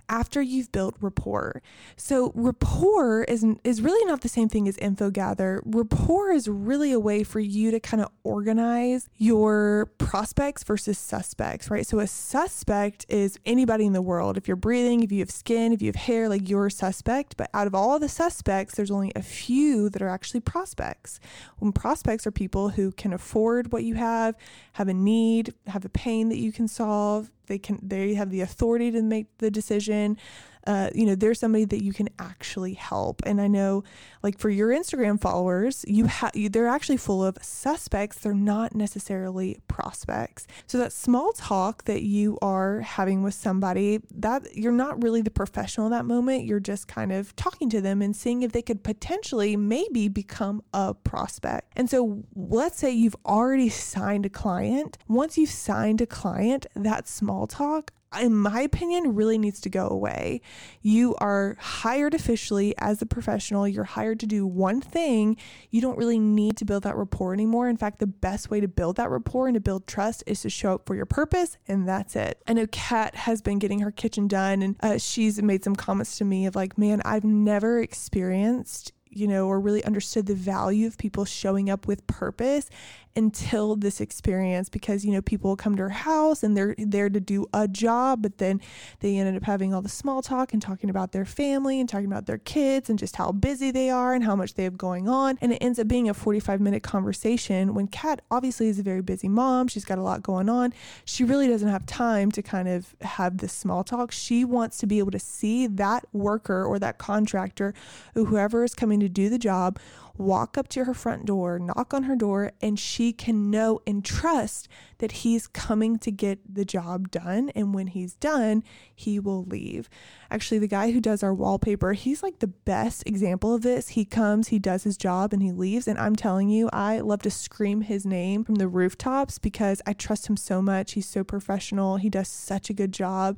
after 0.09 0.41
you've 0.41 0.71
built 0.71 0.95
rapport. 1.00 1.62
So 1.95 2.31
rapport 2.35 3.24
is 3.24 3.45
is 3.63 3.81
really 3.81 4.05
not 4.05 4.21
the 4.21 4.29
same 4.29 4.50
thing 4.50 4.67
as 4.67 4.77
info 4.77 5.09
gather. 5.09 5.62
Rapport 5.65 6.31
is 6.31 6.47
really 6.47 6.91
a 6.91 7.00
way 7.00 7.24
for 7.24 7.39
you 7.39 7.71
to 7.71 7.79
kind 7.79 8.01
of 8.01 8.09
organize 8.24 9.09
your 9.17 9.91
prospects 9.97 10.63
versus 10.63 10.97
suspects, 10.97 11.69
right? 11.69 11.85
So 11.85 12.00
a 12.00 12.07
suspect 12.07 13.05
is 13.09 13.39
anybody 13.45 13.85
in 13.85 13.93
the 13.93 14.01
world. 14.01 14.38
If 14.38 14.47
you're 14.47 14.57
breathing, 14.57 15.03
if 15.03 15.12
you 15.12 15.19
have 15.19 15.31
skin, 15.31 15.74
if 15.74 15.81
you 15.81 15.88
have 15.88 15.95
hair, 15.95 16.29
like 16.29 16.50
you're 16.50 16.67
a 16.67 16.71
suspect. 16.71 17.38
But 17.38 17.50
out 17.53 17.67
of 17.67 17.75
all 17.75 18.00
the 18.00 18.09
suspects, 18.09 18.75
there's 18.75 18.91
only 18.91 19.12
a 19.15 19.21
few 19.21 19.89
that 19.89 20.01
are 20.01 20.09
actually 20.09 20.41
prospects. 20.41 21.19
When 21.59 21.71
prospects 21.71 22.25
are 22.27 22.31
people 22.31 22.69
who 22.69 22.91
can 22.91 23.13
afford 23.13 23.71
what 23.71 23.83
you 23.83 23.95
have, 23.95 24.35
have 24.74 24.88
a 24.88 24.93
need, 24.93 25.53
have 25.67 25.85
a 25.85 25.89
pain 25.89 26.29
that 26.29 26.38
you 26.38 26.51
can 26.51 26.67
solve, 26.67 27.31
they 27.47 27.57
can 27.57 27.79
they 27.81 28.13
have 28.13 28.29
the 28.29 28.41
authority 28.41 28.91
to 28.91 29.01
make 29.01 29.37
the 29.37 29.51
decision 29.51 30.17
uh, 30.65 30.89
you 30.93 31.05
know 31.05 31.15
there's 31.15 31.39
somebody 31.39 31.65
that 31.65 31.84
you 31.84 31.93
can 31.93 32.10
actually 32.19 32.74
help. 32.74 33.22
And 33.25 33.41
i 33.41 33.48
know 33.48 33.84
like 34.24 34.39
for 34.39 34.50
your 34.50 34.69
instagram 34.69 35.19
followers 35.19 35.86
you 35.88 36.05
have 36.05 36.31
they're 36.36 36.67
actually 36.67 36.98
full 36.98 37.24
of 37.24 37.38
suspects. 37.41 38.19
They're 38.19 38.34
not 38.34 38.75
necessarily 38.75 39.60
prospects. 39.67 40.48
So 40.67 40.77
that 40.77 40.91
small 40.91 41.31
talk 41.34 41.86
that 41.86 42.01
you 42.03 42.38
are 42.41 42.81
having 42.81 43.24
with 43.24 43.34
somebody 43.34 44.00
that 44.12 44.55
you're 44.55 44.72
not 44.72 45.01
really 45.03 45.22
the 45.22 45.31
professional 45.31 45.89
that 45.89 46.05
moment. 46.05 46.45
You're 46.45 46.60
just 46.60 46.88
kind 46.88 47.12
of 47.12 47.36
talking 47.36 47.69
to 47.69 47.81
them 47.81 48.01
and 48.01 48.15
seeing 48.15 48.43
if 48.43 48.51
they 48.51 48.62
could 48.62 48.84
potentially 48.84 49.55
maybe 49.55 50.07
become 50.07 50.63
a 50.74 50.93
prospect. 50.93 51.72
And 51.75 51.89
so 51.89 52.24
let's 52.36 52.79
say 52.79 52.91
you've 52.91 53.15
already 53.25 53.69
signed 53.69 54.25
a 54.25 54.29
client. 54.29 54.98
Once 55.07 55.38
you've 55.38 55.50
signed 55.50 56.01
a 56.01 56.05
client 56.05 56.65
that 56.75 57.07
small 57.07 57.48
talk 57.48 57.91
in 58.19 58.36
my 58.36 58.62
opinion, 58.62 59.15
really 59.15 59.38
needs 59.38 59.60
to 59.62 59.69
go 59.69 59.88
away. 59.88 60.41
You 60.81 61.15
are 61.15 61.57
hired 61.60 62.13
officially 62.13 62.75
as 62.77 63.01
a 63.01 63.05
professional. 63.05 63.67
You're 63.67 63.84
hired 63.84 64.19
to 64.22 64.27
do 64.27 64.45
one 64.45 64.81
thing. 64.81 65.38
You 65.69 65.81
don't 65.81 65.98
really 65.98 66.19
need 66.19 66.57
to 66.57 66.65
build 66.65 66.84
that 66.84 66.95
rapport 66.95 67.34
anymore. 67.34 67.69
In 67.69 67.77
fact, 67.77 68.00
the 68.00 68.07
best 68.07 68.50
way 68.50 68.60
to 68.60 68.67
build 68.67 68.98
that 68.98 69.10
rapport 69.10 69.48
and 69.48 69.55
to 69.55 69.62
build 69.62 69.88
trust 69.88 70.24
is 70.25 70.41
to 70.41 70.50
show 70.50 70.75
up 70.75 70.86
for 70.86 70.95
your 70.95 71.05
purpose, 71.05 71.57
and 71.67 71.88
that's 71.88 72.15
it. 72.15 72.41
I 72.48 72.53
know 72.53 72.67
Kat 72.72 73.15
has 73.15 73.41
been 73.41 73.60
getting 73.60 73.79
her 73.79 73.91
kitchen 73.91 74.27
done, 74.27 74.62
and 74.62 74.75
uh, 74.81 74.98
she's 74.98 75.41
made 75.41 75.63
some 75.63 75.75
comments 75.75 76.17
to 76.17 76.25
me 76.25 76.45
of 76.45 76.55
like, 76.55 76.77
man, 76.77 77.01
I've 77.05 77.24
never 77.24 77.79
experienced 77.79 78.91
you 79.15 79.27
know, 79.27 79.48
or 79.48 79.62
really 79.62 79.84
understood 79.86 80.25
the 80.25 80.36
value 80.36 80.86
of 80.86 80.98
people 80.98 81.24
showing 81.24 81.69
up 81.69 81.88
with 81.88 82.05
purpose 82.05 82.69
until 83.15 83.75
this 83.75 84.01
experience 84.01 84.69
because 84.69 85.05
you 85.05 85.12
know 85.12 85.22
people 85.22 85.55
come 85.55 85.75
to 85.75 85.84
her 85.84 85.89
house 85.89 86.43
and 86.43 86.55
they're 86.55 86.75
there 86.77 87.10
to 87.10 87.19
do 87.19 87.45
a 87.53 87.67
job 87.67 88.22
but 88.22 88.38
then 88.38 88.60
they 89.00 89.17
ended 89.17 89.36
up 89.36 89.43
having 89.43 89.74
all 89.74 89.81
the 89.81 89.89
small 89.89 90.22
talk 90.22 90.53
and 90.53 90.62
talking 90.62 90.89
about 90.89 91.12
their 91.12 91.25
family 91.25 91.79
and 91.79 91.88
talking 91.89 92.07
about 92.07 92.25
their 92.25 92.38
kids 92.38 92.89
and 92.89 93.00
just 93.00 93.15
how 93.15 93.31
busy 93.31 93.72
they 93.72 93.89
are 93.89 94.13
and 94.13 94.24
how 94.24 94.36
much 94.36 94.55
they 94.55 94.63
have 94.63 94.77
going 94.77 95.07
on. 95.07 95.38
And 95.41 95.53
it 95.53 95.57
ends 95.57 95.79
up 95.79 95.88
being 95.88 96.10
a 96.10 96.13
45 96.13 96.60
minute 96.60 96.84
conversation 96.84 97.74
when 97.74 97.88
Kat 97.88 98.22
obviously 98.31 98.67
is 98.67 98.79
a 98.79 98.84
very 98.84 99.01
busy 99.01 99.27
mom. 99.27 99.67
She's 99.67 99.86
got 99.86 99.98
a 99.98 100.01
lot 100.01 100.24
going 100.24 100.50
on. 100.50 100.74
She 101.05 101.24
really 101.24 101.48
doesn't 101.48 101.69
have 101.69 101.86
time 101.86 102.31
to 102.31 102.41
kind 102.41 102.67
of 102.67 102.95
have 103.01 103.38
this 103.38 103.53
small 103.53 103.84
talk. 103.84 104.12
She 104.12 104.43
wants 104.43 104.77
to 104.79 104.88
be 104.88 105.00
able 105.00 105.12
to 105.12 105.19
see 105.19 105.67
that 105.67 106.05
worker 106.13 106.65
or 106.65 106.79
that 106.79 106.98
contractor 106.98 107.74
or 108.15 108.25
whoever 108.25 108.63
is 108.63 108.74
coming 108.74 109.00
to 109.00 109.10
do 109.10 109.29
the 109.29 109.39
job 109.39 109.79
walk 110.17 110.57
up 110.57 110.67
to 110.69 110.86
her 110.86 110.93
front 110.93 111.25
door, 111.25 111.60
knock 111.60 111.93
on 111.93 112.03
her 112.03 112.15
door, 112.15 112.51
and 112.62 112.79
she 112.79 113.12
can 113.12 113.50
know 113.50 113.79
and 113.86 114.03
trust 114.03 114.67
that 115.00 115.12
he's 115.12 115.48
coming 115.48 115.98
to 116.00 116.12
get 116.12 116.39
the 116.53 116.65
job 116.65 117.12
done. 117.12 117.50
And 117.55 117.74
when 117.74 117.88
he's 117.88 118.15
done, 118.15 118.63
he 118.95 119.19
will 119.19 119.43
leave. 119.45 119.89
Actually, 120.31 120.60
the 120.60 120.67
guy 120.67 120.91
who 120.91 121.01
does 121.01 121.24
our 121.24 121.34
wallpaper, 121.34 121.93
he's 121.93 122.24
like 122.24 122.39
the 122.39 122.48
best 122.48 123.03
example 123.05 123.53
of 123.53 123.62
this. 123.62 123.89
He 123.89 124.05
comes, 124.05 124.50
he 124.50 124.60
does 124.60 124.84
his 124.84 124.98
job, 124.98 125.34
and 125.34 125.41
he 125.41 125.51
leaves. 125.51 125.88
And 125.88 126.00
I'm 126.00 126.15
telling 126.15 126.50
you, 126.50 126.69
I 126.72 127.00
love 127.00 127.22
to 127.24 127.31
scream 127.31 127.81
his 127.81 128.05
name 128.05 128.43
from 128.43 128.55
the 128.55 128.67
rooftops 128.67 129.39
because 129.39 129.81
I 129.86 129.93
trust 129.93 130.27
him 130.27 130.38
so 130.38 130.62
much. 130.62 130.93
He's 130.93 131.07
so 131.07 131.24
professional, 131.24 131.98
he 131.98 132.10
does 132.10 132.27
such 132.27 132.69
a 132.69 132.74
good 132.74 132.91
job 132.91 133.38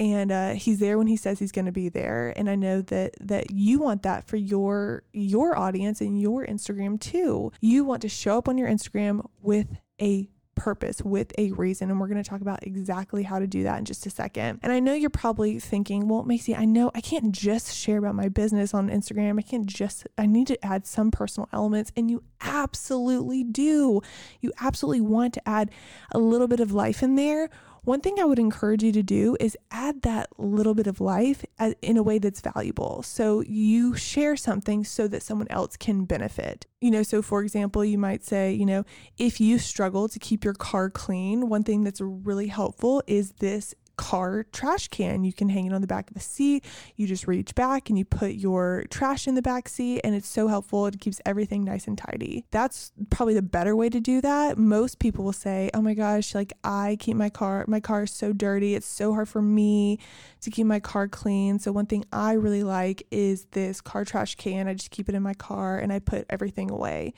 and 0.00 0.32
uh, 0.32 0.50
he's 0.54 0.80
there 0.80 0.98
when 0.98 1.06
he 1.06 1.16
says 1.16 1.38
he's 1.38 1.52
going 1.52 1.66
to 1.66 1.72
be 1.72 1.88
there 1.88 2.32
and 2.34 2.50
i 2.50 2.56
know 2.56 2.82
that 2.82 3.14
that 3.20 3.52
you 3.52 3.78
want 3.78 4.02
that 4.02 4.26
for 4.26 4.36
your 4.36 5.04
your 5.12 5.56
audience 5.56 6.00
and 6.00 6.20
your 6.20 6.44
instagram 6.46 6.98
too 6.98 7.52
you 7.60 7.84
want 7.84 8.02
to 8.02 8.08
show 8.08 8.38
up 8.38 8.48
on 8.48 8.58
your 8.58 8.68
instagram 8.68 9.24
with 9.42 9.68
a 10.00 10.28
purpose 10.60 11.00
with 11.00 11.32
a 11.38 11.52
reason. 11.52 11.90
And 11.90 11.98
we're 11.98 12.06
going 12.06 12.22
to 12.22 12.28
talk 12.28 12.42
about 12.42 12.62
exactly 12.66 13.22
how 13.22 13.38
to 13.38 13.46
do 13.46 13.62
that 13.62 13.78
in 13.78 13.86
just 13.86 14.04
a 14.04 14.10
second. 14.10 14.60
And 14.62 14.70
I 14.70 14.78
know 14.78 14.92
you're 14.92 15.08
probably 15.08 15.58
thinking, 15.58 16.06
well, 16.06 16.22
Macy, 16.22 16.54
I 16.54 16.66
know 16.66 16.90
I 16.94 17.00
can't 17.00 17.32
just 17.32 17.74
share 17.74 17.96
about 17.96 18.14
my 18.14 18.28
business 18.28 18.74
on 18.74 18.90
Instagram. 18.90 19.38
I 19.38 19.42
can't 19.42 19.64
just, 19.64 20.06
I 20.18 20.26
need 20.26 20.48
to 20.48 20.64
add 20.64 20.86
some 20.86 21.10
personal 21.10 21.48
elements. 21.50 21.92
And 21.96 22.10
you 22.10 22.24
absolutely 22.42 23.42
do. 23.42 24.02
You 24.40 24.52
absolutely 24.60 25.00
want 25.00 25.32
to 25.34 25.48
add 25.48 25.70
a 26.12 26.18
little 26.18 26.46
bit 26.46 26.60
of 26.60 26.72
life 26.72 27.02
in 27.02 27.14
there 27.14 27.48
one 27.84 28.00
thing 28.00 28.18
I 28.20 28.24
would 28.24 28.38
encourage 28.38 28.82
you 28.82 28.92
to 28.92 29.02
do 29.02 29.36
is 29.40 29.56
add 29.70 30.02
that 30.02 30.28
little 30.38 30.74
bit 30.74 30.86
of 30.86 31.00
life 31.00 31.44
in 31.82 31.96
a 31.96 32.02
way 32.02 32.18
that's 32.18 32.40
valuable. 32.40 33.02
So 33.02 33.40
you 33.40 33.94
share 33.94 34.36
something 34.36 34.84
so 34.84 35.08
that 35.08 35.22
someone 35.22 35.48
else 35.50 35.76
can 35.76 36.04
benefit. 36.04 36.66
You 36.80 36.90
know, 36.90 37.02
so 37.02 37.20
for 37.22 37.42
example, 37.42 37.84
you 37.84 37.98
might 37.98 38.24
say, 38.24 38.52
you 38.52 38.64
know, 38.64 38.84
if 39.18 39.40
you 39.40 39.58
struggle 39.58 40.08
to 40.08 40.18
keep 40.18 40.44
your 40.44 40.54
car 40.54 40.90
clean, 40.90 41.48
one 41.48 41.62
thing 41.62 41.84
that's 41.84 42.00
really 42.00 42.46
helpful 42.48 43.02
is 43.06 43.32
this 43.32 43.74
car 44.00 44.46
trash 44.50 44.88
can. 44.88 45.24
You 45.24 45.32
can 45.34 45.50
hang 45.50 45.66
it 45.66 45.74
on 45.74 45.82
the 45.82 45.86
back 45.86 46.08
of 46.08 46.14
the 46.14 46.20
seat. 46.20 46.64
You 46.96 47.06
just 47.06 47.28
reach 47.28 47.54
back 47.54 47.90
and 47.90 47.98
you 47.98 48.06
put 48.06 48.32
your 48.32 48.84
trash 48.88 49.28
in 49.28 49.34
the 49.34 49.42
back 49.42 49.68
seat, 49.68 50.00
and 50.02 50.14
it's 50.14 50.26
so 50.26 50.48
helpful. 50.48 50.86
It 50.86 51.00
keeps 51.00 51.20
everything 51.26 51.64
nice 51.64 51.86
and 51.86 51.98
tidy. 51.98 52.46
That's 52.50 52.92
probably 53.10 53.34
the 53.34 53.42
better 53.42 53.76
way 53.76 53.90
to 53.90 54.00
do 54.00 54.22
that. 54.22 54.56
Most 54.56 55.00
people 55.00 55.22
will 55.22 55.34
say, 55.34 55.68
"Oh 55.74 55.82
my 55.82 55.92
gosh, 55.92 56.34
like 56.34 56.54
I 56.64 56.96
keep 56.98 57.14
my 57.14 57.28
car, 57.28 57.66
my 57.68 57.78
car 57.78 58.04
is 58.04 58.10
so 58.10 58.32
dirty. 58.32 58.74
It's 58.74 58.86
so 58.86 59.12
hard 59.12 59.28
for 59.28 59.42
me 59.42 59.98
to 60.40 60.50
keep 60.50 60.66
my 60.66 60.80
car 60.80 61.06
clean." 61.06 61.58
So 61.58 61.70
one 61.70 61.84
thing 61.84 62.06
I 62.10 62.32
really 62.32 62.62
like 62.62 63.06
is 63.10 63.48
this 63.50 63.82
car 63.82 64.06
trash 64.06 64.34
can. 64.36 64.66
I 64.66 64.72
just 64.72 64.90
keep 64.90 65.10
it 65.10 65.14
in 65.14 65.22
my 65.22 65.34
car 65.34 65.78
and 65.78 65.92
I 65.92 65.98
put 65.98 66.24
everything 66.30 66.70
away. 66.70 67.12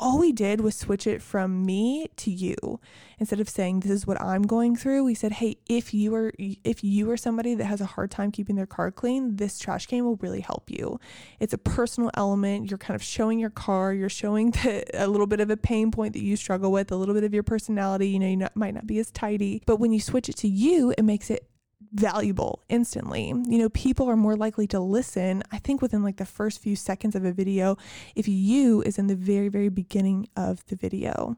All 0.00 0.18
we 0.18 0.32
did 0.32 0.62
was 0.62 0.74
switch 0.76 1.06
it 1.06 1.20
from 1.20 1.64
me 1.66 2.08
to 2.16 2.30
you. 2.30 2.80
Instead 3.18 3.38
of 3.38 3.48
saying 3.50 3.80
this 3.80 3.92
is 3.92 4.06
what 4.06 4.20
I'm 4.20 4.42
going 4.42 4.74
through, 4.76 5.04
we 5.04 5.14
said, 5.14 5.32
"Hey, 5.32 5.58
if 5.68 5.92
you 5.92 6.14
are 6.14 6.21
if 6.38 6.84
you 6.84 7.10
are 7.10 7.16
somebody 7.16 7.54
that 7.54 7.64
has 7.64 7.80
a 7.80 7.86
hard 7.86 8.10
time 8.10 8.30
keeping 8.30 8.56
their 8.56 8.66
car 8.66 8.90
clean, 8.90 9.36
this 9.36 9.58
trash 9.58 9.86
can 9.86 10.04
will 10.04 10.16
really 10.16 10.40
help 10.40 10.70
you. 10.70 11.00
It's 11.40 11.52
a 11.52 11.58
personal 11.58 12.10
element. 12.14 12.70
You're 12.70 12.78
kind 12.78 12.94
of 12.94 13.02
showing 13.02 13.38
your 13.38 13.50
car, 13.50 13.92
you're 13.92 14.08
showing 14.08 14.50
the, 14.62 14.84
a 14.94 15.06
little 15.06 15.26
bit 15.26 15.40
of 15.40 15.50
a 15.50 15.56
pain 15.56 15.90
point 15.90 16.12
that 16.14 16.22
you 16.22 16.36
struggle 16.36 16.72
with, 16.72 16.92
a 16.92 16.96
little 16.96 17.14
bit 17.14 17.24
of 17.24 17.34
your 17.34 17.42
personality. 17.42 18.08
You 18.08 18.18
know, 18.18 18.28
you 18.28 18.36
not, 18.36 18.56
might 18.56 18.74
not 18.74 18.86
be 18.86 18.98
as 18.98 19.10
tidy, 19.10 19.62
but 19.66 19.76
when 19.76 19.92
you 19.92 20.00
switch 20.00 20.28
it 20.28 20.36
to 20.38 20.48
you, 20.48 20.94
it 20.96 21.02
makes 21.02 21.30
it 21.30 21.48
valuable 21.92 22.62
instantly. 22.68 23.28
You 23.28 23.58
know, 23.58 23.68
people 23.70 24.08
are 24.08 24.16
more 24.16 24.36
likely 24.36 24.66
to 24.68 24.80
listen, 24.80 25.42
I 25.50 25.58
think, 25.58 25.82
within 25.82 26.02
like 26.02 26.16
the 26.16 26.24
first 26.24 26.60
few 26.60 26.76
seconds 26.76 27.14
of 27.14 27.24
a 27.24 27.32
video 27.32 27.76
if 28.14 28.28
you 28.28 28.82
is 28.82 28.98
in 28.98 29.06
the 29.06 29.16
very, 29.16 29.48
very 29.48 29.68
beginning 29.68 30.28
of 30.36 30.64
the 30.66 30.76
video. 30.76 31.36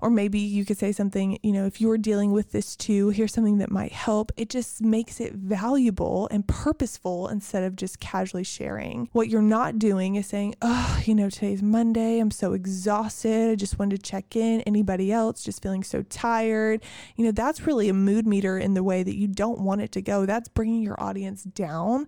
Or 0.00 0.10
maybe 0.10 0.38
you 0.38 0.64
could 0.64 0.78
say 0.78 0.92
something, 0.92 1.38
you 1.42 1.52
know, 1.52 1.66
if 1.66 1.80
you're 1.80 1.98
dealing 1.98 2.30
with 2.32 2.52
this 2.52 2.76
too, 2.76 3.08
here's 3.08 3.32
something 3.32 3.58
that 3.58 3.70
might 3.70 3.92
help. 3.92 4.30
It 4.36 4.48
just 4.48 4.80
makes 4.80 5.20
it 5.20 5.32
valuable 5.34 6.28
and 6.30 6.46
purposeful 6.46 7.28
instead 7.28 7.64
of 7.64 7.74
just 7.74 7.98
casually 7.98 8.44
sharing. 8.44 9.08
What 9.12 9.28
you're 9.28 9.42
not 9.42 9.78
doing 9.78 10.14
is 10.14 10.26
saying, 10.26 10.54
oh, 10.62 11.00
you 11.04 11.14
know, 11.14 11.28
today's 11.28 11.62
Monday. 11.62 12.20
I'm 12.20 12.30
so 12.30 12.52
exhausted. 12.52 13.50
I 13.50 13.54
just 13.56 13.78
wanted 13.78 14.02
to 14.02 14.10
check 14.10 14.36
in. 14.36 14.60
Anybody 14.62 15.10
else 15.10 15.42
just 15.42 15.62
feeling 15.62 15.82
so 15.82 16.02
tired? 16.02 16.82
You 17.16 17.24
know, 17.24 17.32
that's 17.32 17.66
really 17.66 17.88
a 17.88 17.94
mood 17.94 18.26
meter 18.26 18.58
in 18.58 18.74
the 18.74 18.84
way 18.84 19.02
that 19.02 19.16
you 19.16 19.26
don't 19.26 19.60
want 19.60 19.77
it 19.80 19.92
to 19.92 20.02
go. 20.02 20.26
That's 20.26 20.48
bringing 20.48 20.82
your 20.82 21.00
audience 21.00 21.42
down. 21.42 22.06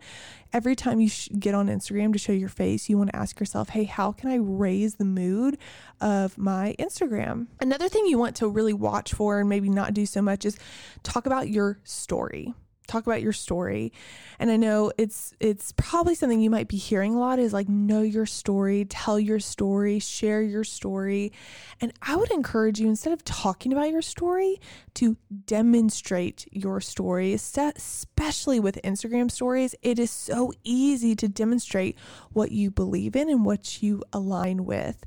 Every 0.53 0.75
time 0.75 1.01
you 1.01 1.09
sh- 1.09 1.29
get 1.39 1.55
on 1.55 1.69
Instagram 1.69 2.13
to 2.13 2.19
show 2.19 2.33
your 2.33 2.49
face, 2.49 2.89
you 2.89 2.99
want 2.99 3.11
to 3.11 3.17
ask 3.17 3.39
yourself, 3.39 3.71
hey, 3.71 3.85
how 3.85 4.13
can 4.13 4.31
I 4.31 4.37
raise 4.37 4.97
the 4.97 5.05
mood 5.05 5.59
of 6.01 6.37
my 6.37 6.75
Instagram? 6.79 7.47
Another 7.61 7.89
thing 7.89 8.07
you 8.07 8.19
want 8.19 8.37
to 8.37 8.49
really 8.49 8.73
watch 8.73 9.15
for 9.15 9.41
and 9.41 9.49
maybe 9.49 9.69
not 9.69 9.95
do 9.95 10.07
so 10.07 10.21
much 10.23 10.45
is 10.45 10.59
talk 11.03 11.27
about 11.27 11.49
your 11.49 11.79
story 11.85 12.55
talk 12.91 13.07
about 13.07 13.23
your 13.23 13.33
story. 13.33 13.93
And 14.39 14.51
I 14.51 14.57
know 14.57 14.93
it's 14.99 15.35
it's 15.41 15.73
probably 15.73 16.15
something 16.15 16.41
you 16.41 16.51
might 16.51 16.69
be 16.69 16.77
hearing 16.77 17.15
a 17.15 17.19
lot 17.19 17.39
is 17.39 17.53
like 17.53 17.69
know 17.69 18.03
your 18.03 18.27
story, 18.27 18.85
tell 18.85 19.19
your 19.19 19.39
story, 19.39 19.99
share 19.99 20.43
your 20.43 20.65
story. 20.65 21.33
And 21.81 21.93
I 22.03 22.17
would 22.17 22.31
encourage 22.31 22.81
you 22.81 22.89
instead 22.89 23.13
of 23.13 23.25
talking 23.25 23.73
about 23.73 23.91
your 23.91 24.03
story 24.03 24.61
to 24.95 25.17
demonstrate 25.47 26.47
your 26.51 26.81
story, 26.81 27.33
especially 27.33 28.61
with 28.61 28.81
Instagram 28.83 29.31
stories. 29.31 29.75
It 29.83 29.99
is 29.99 30.11
so 30.11 30.53
easy 30.65 31.15
to 31.17 31.29
demonstrate 31.29 31.97
what 32.33 32.51
you 32.51 32.71
believe 32.71 33.15
in 33.15 33.29
and 33.29 33.45
what 33.45 33.83
you 33.83 34.03
align 34.13 34.65
with. 34.65 35.05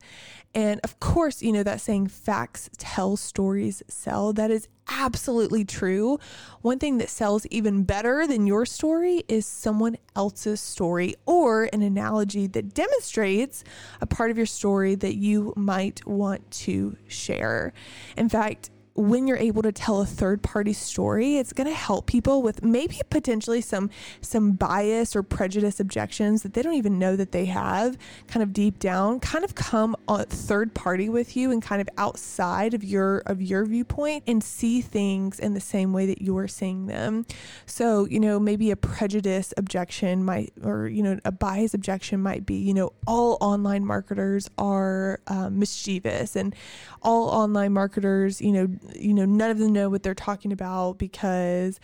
And 0.55 0.79
of 0.83 0.99
course, 0.99 1.41
you 1.41 1.51
know 1.51 1.63
that 1.63 1.81
saying 1.81 2.07
facts 2.07 2.69
tell, 2.77 3.17
stories 3.17 3.81
sell. 3.87 4.33
That 4.33 4.51
is 4.51 4.67
absolutely 4.87 5.65
true. 5.65 6.19
One 6.61 6.77
thing 6.77 6.97
that 6.97 7.09
sells 7.09 7.45
even 7.47 7.83
better 7.83 8.27
than 8.27 8.45
your 8.45 8.65
story 8.65 9.23
is 9.27 9.45
someone 9.45 9.97
else's 10.15 10.61
story 10.61 11.15
or 11.25 11.69
an 11.73 11.81
analogy 11.81 12.47
that 12.47 12.73
demonstrates 12.73 13.63
a 14.01 14.05
part 14.05 14.29
of 14.29 14.37
your 14.37 14.45
story 14.45 14.95
that 14.95 15.15
you 15.15 15.53
might 15.55 16.05
want 16.05 16.49
to 16.51 16.97
share. 17.07 17.73
In 18.17 18.29
fact, 18.29 18.69
when 18.95 19.27
you're 19.27 19.37
able 19.37 19.63
to 19.63 19.71
tell 19.71 20.01
a 20.01 20.05
third 20.05 20.43
party 20.43 20.73
story, 20.73 21.37
it's 21.37 21.51
going 21.51 21.67
to 21.67 21.73
help 21.73 22.05
people 22.05 22.43
with 22.43 22.63
maybe 22.63 22.99
potentially 23.09 23.61
some 23.61 23.89
some 24.21 24.51
bias 24.51 25.15
or 25.15 25.23
prejudice 25.23 25.79
objections 25.79 26.43
that 26.43 26.53
they 26.53 26.61
don't 26.61 26.75
even 26.75 26.99
know 26.99 27.15
that 27.15 27.31
they 27.31 27.45
have 27.45 27.97
kind 28.27 28.43
of 28.43 28.53
deep 28.53 28.77
down 28.79 29.19
kind 29.19 29.43
of 29.43 29.55
come 29.55 29.95
on 30.07 30.25
third 30.25 30.73
party 30.73 31.09
with 31.09 31.35
you 31.35 31.51
and 31.51 31.61
kind 31.61 31.81
of 31.81 31.89
outside 31.97 32.73
of 32.73 32.83
your 32.83 33.19
of 33.25 33.41
your 33.41 33.65
viewpoint 33.65 34.23
and 34.27 34.43
see 34.43 34.81
things 34.81 35.39
in 35.39 35.53
the 35.53 35.59
same 35.59 35.91
way 35.91 36.05
that 36.05 36.21
you're 36.21 36.47
seeing 36.47 36.85
them. 36.85 37.25
So, 37.65 38.05
you 38.05 38.19
know, 38.19 38.39
maybe 38.39 38.69
a 38.69 38.75
prejudice 38.75 39.53
objection 39.57 40.23
might 40.23 40.53
or 40.63 40.87
you 40.87 41.01
know, 41.01 41.19
a 41.25 41.31
bias 41.31 41.73
objection 41.73 42.21
might 42.21 42.45
be, 42.45 42.55
you 42.55 42.73
know, 42.73 42.93
all 43.07 43.37
online 43.41 43.85
marketers 43.85 44.49
are 44.57 45.19
um, 45.27 45.57
mischievous 45.57 46.35
and 46.35 46.55
all 47.01 47.29
online 47.29 47.73
marketers, 47.73 48.39
you 48.39 48.51
know, 48.51 48.67
you 48.95 49.13
know, 49.13 49.25
none 49.25 49.51
of 49.51 49.57
them 49.57 49.73
know 49.73 49.89
what 49.89 50.03
they're 50.03 50.13
talking 50.13 50.51
about 50.51 50.97
because 50.97 51.79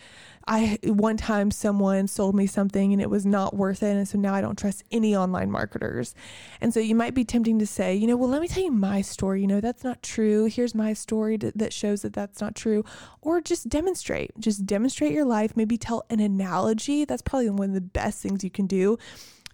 I 0.46 0.78
one 0.82 1.16
time 1.16 1.50
someone 1.50 2.08
sold 2.08 2.34
me 2.34 2.46
something 2.46 2.92
and 2.92 3.00
it 3.00 3.10
was 3.10 3.24
not 3.24 3.54
worth 3.54 3.82
it 3.82 3.96
and 3.96 4.08
so 4.08 4.18
now 4.18 4.34
I 4.34 4.40
don't 4.40 4.58
trust 4.58 4.82
any 4.90 5.14
online 5.14 5.50
marketers. 5.50 6.14
And 6.60 6.72
so 6.74 6.80
you 6.80 6.94
might 6.94 7.14
be 7.14 7.24
tempting 7.24 7.58
to 7.58 7.66
say, 7.66 7.94
you 7.94 8.06
know, 8.06 8.16
well 8.16 8.28
let 8.28 8.40
me 8.40 8.48
tell 8.48 8.62
you 8.62 8.72
my 8.72 9.02
story, 9.02 9.42
you 9.42 9.46
know, 9.46 9.60
that's 9.60 9.84
not 9.84 10.02
true. 10.02 10.46
Here's 10.46 10.74
my 10.74 10.92
story 10.92 11.36
that 11.36 11.72
shows 11.72 12.02
that 12.02 12.12
that's 12.12 12.40
not 12.40 12.54
true 12.54 12.84
or 13.20 13.40
just 13.40 13.68
demonstrate. 13.68 14.32
Just 14.38 14.66
demonstrate 14.66 15.12
your 15.12 15.24
life, 15.24 15.56
maybe 15.56 15.76
tell 15.76 16.04
an 16.10 16.20
analogy. 16.20 17.04
That's 17.04 17.22
probably 17.22 17.50
one 17.50 17.70
of 17.70 17.74
the 17.74 17.80
best 17.80 18.22
things 18.22 18.42
you 18.42 18.50
can 18.50 18.66
do 18.66 18.98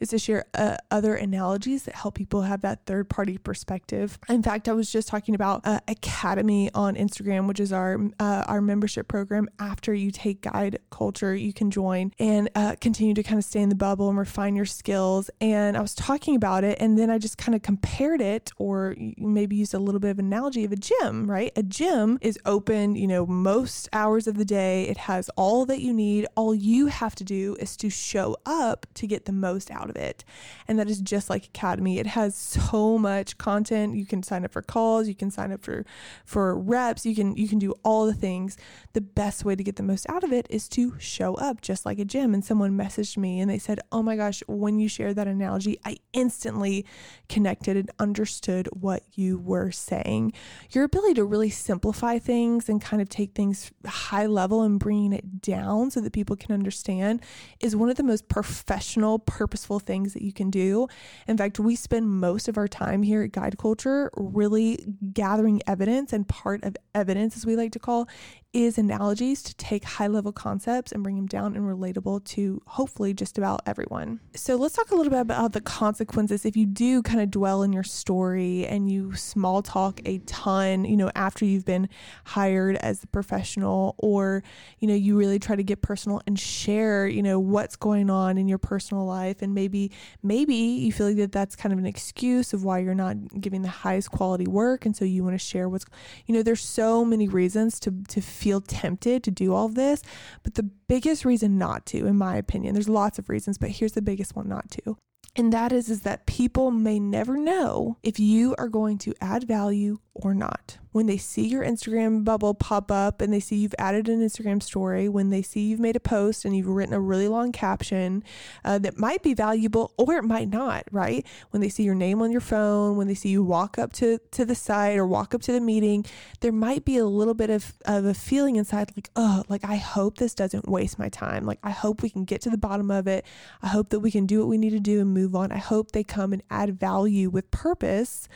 is 0.01 0.11
to 0.11 0.19
share 0.19 0.45
uh, 0.55 0.77
other 0.91 1.15
analogies 1.15 1.85
that 1.85 1.95
help 1.95 2.15
people 2.15 2.43
have 2.43 2.63
that 2.63 2.85
third 2.87 3.09
party 3.09 3.39
perspective. 3.39 4.19
In 4.29 4.43
fact, 4.43 4.69
I 4.69 4.73
was 4.73 4.91
just 4.91 5.09
talking 5.09 5.35
about 5.35 5.63
uh, 5.65 5.81
Academy 5.89 6.71
on 6.75 6.95
Instagram, 6.97 7.47
which 7.49 7.61
is 7.61 7.73
our 7.73 7.99
uh, 8.21 8.45
our 8.47 8.61
membership 8.61 9.09
program. 9.09 9.49
After 9.59 9.95
you 9.95 10.11
take 10.11 10.43
guide 10.43 10.79
culture, 10.91 11.35
you 11.35 11.53
can 11.53 11.71
join 11.71 12.13
and 12.19 12.51
uh, 12.55 12.77
continue 12.81 13.15
to 13.15 13.23
kind 13.23 13.39
of 13.39 13.45
stay 13.45 13.61
in 13.61 13.69
the 13.69 13.75
bubble 13.75 14.09
and 14.09 14.19
refine 14.19 14.57
your 14.57 14.67
skills. 14.67 15.31
And 15.41 15.77
I 15.77 15.81
was 15.81 15.95
talking 15.95 16.37
about 16.37 16.65
it, 16.65 16.79
and 16.81 16.99
then 16.99 17.11
I 17.11 17.19
just 17.19 17.39
kind 17.39 17.55
of 17.55 17.63
compared 17.63 18.21
it, 18.21 18.53
or 18.59 18.95
maybe 19.17 19.57
used 19.57 19.75
a 19.75 19.79
little 19.79 20.01
bit 20.01 20.11
of 20.11 20.19
analogy 20.19 20.65
of 20.65 20.73
a 20.73 20.77
gym. 20.77 21.31
Right, 21.31 21.53
a 21.57 21.63
gym 21.63 22.19
is 22.21 22.39
open, 22.45 22.97
you 22.97 23.07
know, 23.07 23.27
most 23.27 23.89
hours 23.93 24.27
of 24.27 24.37
the 24.37 24.45
day. 24.45 24.85
It 24.85 24.97
has 24.99 25.31
all 25.37 25.67
that 25.67 25.81
you 25.81 25.93
need. 25.93 26.27
All 26.37 26.55
you 26.55 26.87
have 26.87 27.15
to 27.17 27.25
do 27.25 27.57
is 27.59 27.77
to 27.79 27.91
show 27.91 28.37
up 28.45 28.87
to 28.95 29.07
get 29.07 29.25
the 29.25 29.33
most 29.33 29.71
out 29.71 29.86
out 29.87 29.91
of 29.91 30.03
it. 30.03 30.25
And 30.69 30.79
that 30.79 30.91
is 30.91 31.01
just 31.01 31.31
like 31.31 31.47
Academy. 31.47 31.99
It 31.99 32.07
has 32.09 32.35
so 32.35 32.99
much 32.99 33.39
content. 33.39 33.97
You 33.97 34.07
can 34.07 34.23
sign 34.23 34.45
up 34.45 34.53
for 34.53 34.63
calls, 34.63 35.09
you 35.09 35.15
can 35.15 35.31
sign 35.31 35.53
up 35.53 35.63
for 35.63 35.85
for 36.25 36.59
reps, 36.59 37.07
you 37.07 37.15
can 37.15 37.37
you 37.37 37.49
can 37.49 37.59
do 37.59 37.75
all 37.85 38.07
the 38.07 38.15
things. 38.15 38.57
The 38.93 39.01
best 39.01 39.45
way 39.45 39.55
to 39.55 39.63
get 39.63 39.77
the 39.77 39.83
most 39.83 40.09
out 40.09 40.25
of 40.25 40.33
it 40.33 40.47
is 40.51 40.69
to 40.71 40.99
show 40.99 41.35
up 41.35 41.61
just 41.61 41.87
like 41.87 41.99
a 41.99 42.05
gym. 42.05 42.35
And 42.35 42.45
someone 42.45 42.77
messaged 42.77 43.17
me 43.17 43.41
and 43.41 43.51
they 43.51 43.59
said, 43.59 43.81
"Oh 43.93 44.03
my 44.03 44.17
gosh, 44.17 44.43
when 44.47 44.79
you 44.79 44.89
shared 44.89 45.17
that 45.17 45.29
analogy, 45.29 45.79
I 45.85 45.99
instantly 46.13 46.85
connected 47.29 47.77
and 47.77 47.91
understood 47.99 48.69
what 48.73 49.03
you 49.15 49.39
were 49.39 49.71
saying." 49.71 50.33
Your 50.71 50.85
ability 50.85 51.15
to 51.15 51.25
really 51.25 51.51
simplify 51.51 52.19
things 52.19 52.69
and 52.69 52.81
kind 52.81 53.01
of 53.01 53.09
take 53.09 53.35
things 53.35 53.71
high 53.87 54.27
level 54.27 54.63
and 54.63 54.81
bringing 54.81 55.13
it 55.13 55.41
down 55.43 55.91
so 55.91 56.01
that 56.01 56.13
people 56.13 56.37
can 56.37 56.53
understand 56.53 57.21
is 57.61 57.77
one 57.77 57.91
of 57.91 57.97
the 57.97 58.03
most 58.03 58.29
professional, 58.29 59.19
purposeful 59.19 59.76
things 59.79 60.13
that 60.15 60.23
you 60.23 60.33
can 60.33 60.51
do. 60.51 60.89
In 61.27 61.37
fact, 61.37 61.59
we 61.59 61.77
spend 61.77 62.09
most 62.09 62.49
of 62.49 62.57
our 62.57 62.69
time 62.69 63.03
here 63.03 63.23
at 63.23 63.33
Guide 63.33 63.59
Culture 63.59 64.11
really 64.17 64.85
gathering 65.13 65.61
evidence, 65.67 66.13
and 66.13 66.27
part 66.27 66.65
of 66.65 66.77
evidence, 66.95 67.37
as 67.37 67.47
we 67.47 67.57
like 67.57 67.73
to 67.73 67.79
call, 67.79 68.09
is 68.57 68.79
analogies 68.79 69.43
to 69.43 69.55
take 69.57 69.85
high 69.85 70.07
level 70.07 70.33
concepts 70.33 70.91
and 70.91 71.03
bring 71.03 71.17
them 71.17 71.27
down 71.27 71.55
and 71.55 71.65
relatable 71.67 72.25
to 72.25 72.63
hopefully 72.67 73.13
just 73.13 73.37
about 73.37 73.61
everyone. 73.67 74.19
So 74.35 74.57
let's 74.57 74.75
talk 74.75 74.91
a 74.93 74.95
little 74.95 75.11
bit 75.11 75.21
about 75.21 75.53
the 75.53 75.61
consequences 75.61 76.47
if 76.47 76.57
you 76.57 76.65
do 76.65 77.03
kind 77.03 77.21
of 77.21 77.31
dwell 77.31 77.63
in 77.63 77.75
your 77.75 77.83
story 77.83 78.67
and 78.67 78.91
you 78.91 79.15
small 79.15 79.61
talk 79.61 80.01
a 80.07 80.19
ton, 80.21 80.87
you 80.87 80.97
know, 80.97 81.11
after 81.15 81.45
you've 81.45 81.67
been 81.67 81.91
hired 82.25 82.77
as 82.77 83.05
a 83.05 83.07
professional, 83.09 83.95
or, 83.99 84.43
you 84.79 84.89
know, 84.89 84.95
you 84.95 85.19
really 85.19 85.39
try 85.39 85.55
to 85.55 85.63
get 85.63 85.83
personal 85.83 86.23
and 86.27 86.39
share, 86.39 87.07
you 87.07 87.23
know, 87.23 87.39
what's 87.39 87.77
going 87.77 88.09
on 88.09 88.39
in 88.39 88.49
your 88.49 88.57
personal 88.57 89.05
life. 89.05 89.43
And 89.43 89.55
maybe, 89.55 89.93
maybe 90.23 90.55
you 90.55 90.93
feel 90.93 91.09
like 91.09 91.17
that 91.17 91.33
that's 91.33 91.57
kind 91.57 91.75
of 91.75 91.79
an 91.79 91.87
excuse 91.87 92.55
of 92.55 92.65
why 92.65 92.79
you're 92.79 92.95
not 92.95 93.17
giving 93.39 93.61
the 93.61 93.69
highest 93.69 94.11
quality 94.11 94.47
work. 94.47 94.87
And 94.87 94.97
so 94.97 95.05
you 95.05 95.23
want 95.23 95.35
to 95.35 95.47
share 95.47 95.69
what's, 95.69 95.85
you 96.25 96.35
know, 96.35 96.43
there's 96.43 96.63
so 96.63 97.05
many 97.05 97.29
reasons 97.29 97.79
to, 97.81 97.93
to 98.09 98.23
feel 98.23 98.46
feel 98.47 98.61
tempted 98.61 99.25
to 99.25 99.31
do 99.33 99.53
all 99.53 99.69
this. 99.69 100.03
But 100.45 100.55
the 100.55 100.63
biggest 100.63 101.25
reason 101.25 101.59
not 101.59 101.85
to, 101.87 102.07
in 102.07 102.17
my 102.17 102.37
opinion, 102.37 102.75
there's 102.75 102.89
lots 102.89 103.19
of 103.19 103.29
reasons, 103.29 103.59
but 103.59 103.71
here's 103.71 103.95
the 103.95 104.01
biggest 104.01 104.37
one 104.37 104.49
not 104.49 104.71
to. 104.71 104.97
And 105.35 105.53
that 105.53 105.73
is 105.73 105.91
is 105.91 106.03
that 106.03 106.27
people 106.27 106.71
may 106.71 107.01
never 107.01 107.37
know 107.37 107.99
if 108.05 108.21
you 108.21 108.55
are 108.57 108.69
going 108.69 108.99
to 108.99 109.15
add 109.21 109.49
value 109.49 109.99
or 110.23 110.35
not 110.35 110.79
when 110.97 111.05
they 111.05 111.19
see 111.19 111.47
your 111.47 111.63
Instagram 111.63 112.25
bubble 112.25 112.55
pop 112.55 112.91
up 112.91 113.21
and 113.21 113.31
they 113.31 113.39
see 113.39 113.57
you've 113.57 113.75
added 113.79 114.09
an 114.09 114.27
Instagram 114.27 114.63
story, 114.63 115.11
when 115.11 115.29
they 115.29 115.43
see 115.43 115.61
you've 115.61 115.79
made 115.79 115.95
a 115.95 116.01
post 116.01 116.47
and 116.47 116.57
you've 116.57 116.67
written 116.67 116.95
a 116.95 117.01
really 117.01 117.29
long 117.29 117.53
caption 117.53 118.25
uh, 118.65 118.79
that 118.79 118.97
might 118.97 119.23
be 119.23 119.35
valuable 119.35 119.93
or 119.99 120.15
it 120.15 120.23
might 120.23 120.49
not, 120.49 120.85
right? 120.91 121.27
When 121.51 121.61
they 121.61 121.69
see 121.69 121.83
your 121.83 121.95
name 121.95 122.23
on 122.23 122.33
your 122.33 122.41
phone, 122.41 122.97
when 122.97 123.09
they 123.09 123.15
see 123.15 123.29
you 123.29 123.45
walk 123.45 123.79
up 123.79 123.93
to, 123.95 124.19
to 124.31 124.47
the 124.47 124.55
site 124.55 124.97
or 124.97 125.07
walk 125.07 125.35
up 125.35 125.43
to 125.43 125.53
the 125.53 125.61
meeting, 125.61 126.07
there 126.41 126.51
might 126.51 126.87
be 126.87 126.97
a 126.97 127.05
little 127.05 127.35
bit 127.35 127.51
of, 127.51 127.75
of 127.85 128.07
a 128.07 128.15
feeling 128.15 128.57
inside 128.57 128.91
like, 128.97 129.11
oh, 129.17 129.43
like 129.51 129.67
I 129.67 129.77
hope 129.77 130.17
this 130.17 130.35
doesn't 130.35 130.67
waste 130.67 130.99
my 130.99 131.11
time. 131.11 131.45
Like 131.45 131.59
I 131.63 131.73
hope 131.73 132.01
we 132.01 132.09
can 132.09 132.25
get 132.25 132.41
to 132.41 132.49
the 132.49 132.57
bottom 132.57 132.91
of 132.91 133.07
it. 133.07 133.27
I 133.61 133.67
hope 133.67 133.91
that 133.91 134.01
we 134.01 134.11
can 134.11 134.25
do 134.25 134.39
what 134.39 134.49
we 134.49 134.57
need 134.57 134.71
to 134.71 134.81
do 134.81 135.03
and 135.03 135.13
move 135.13 135.35
on. 135.35 135.53
I 135.53 135.59
hope 135.59 135.93
they 135.93 136.05
come 136.05 136.33
and 136.33 136.43
add 136.49 136.81
value 136.81 137.29
with 137.29 137.51
purpose 137.51 138.31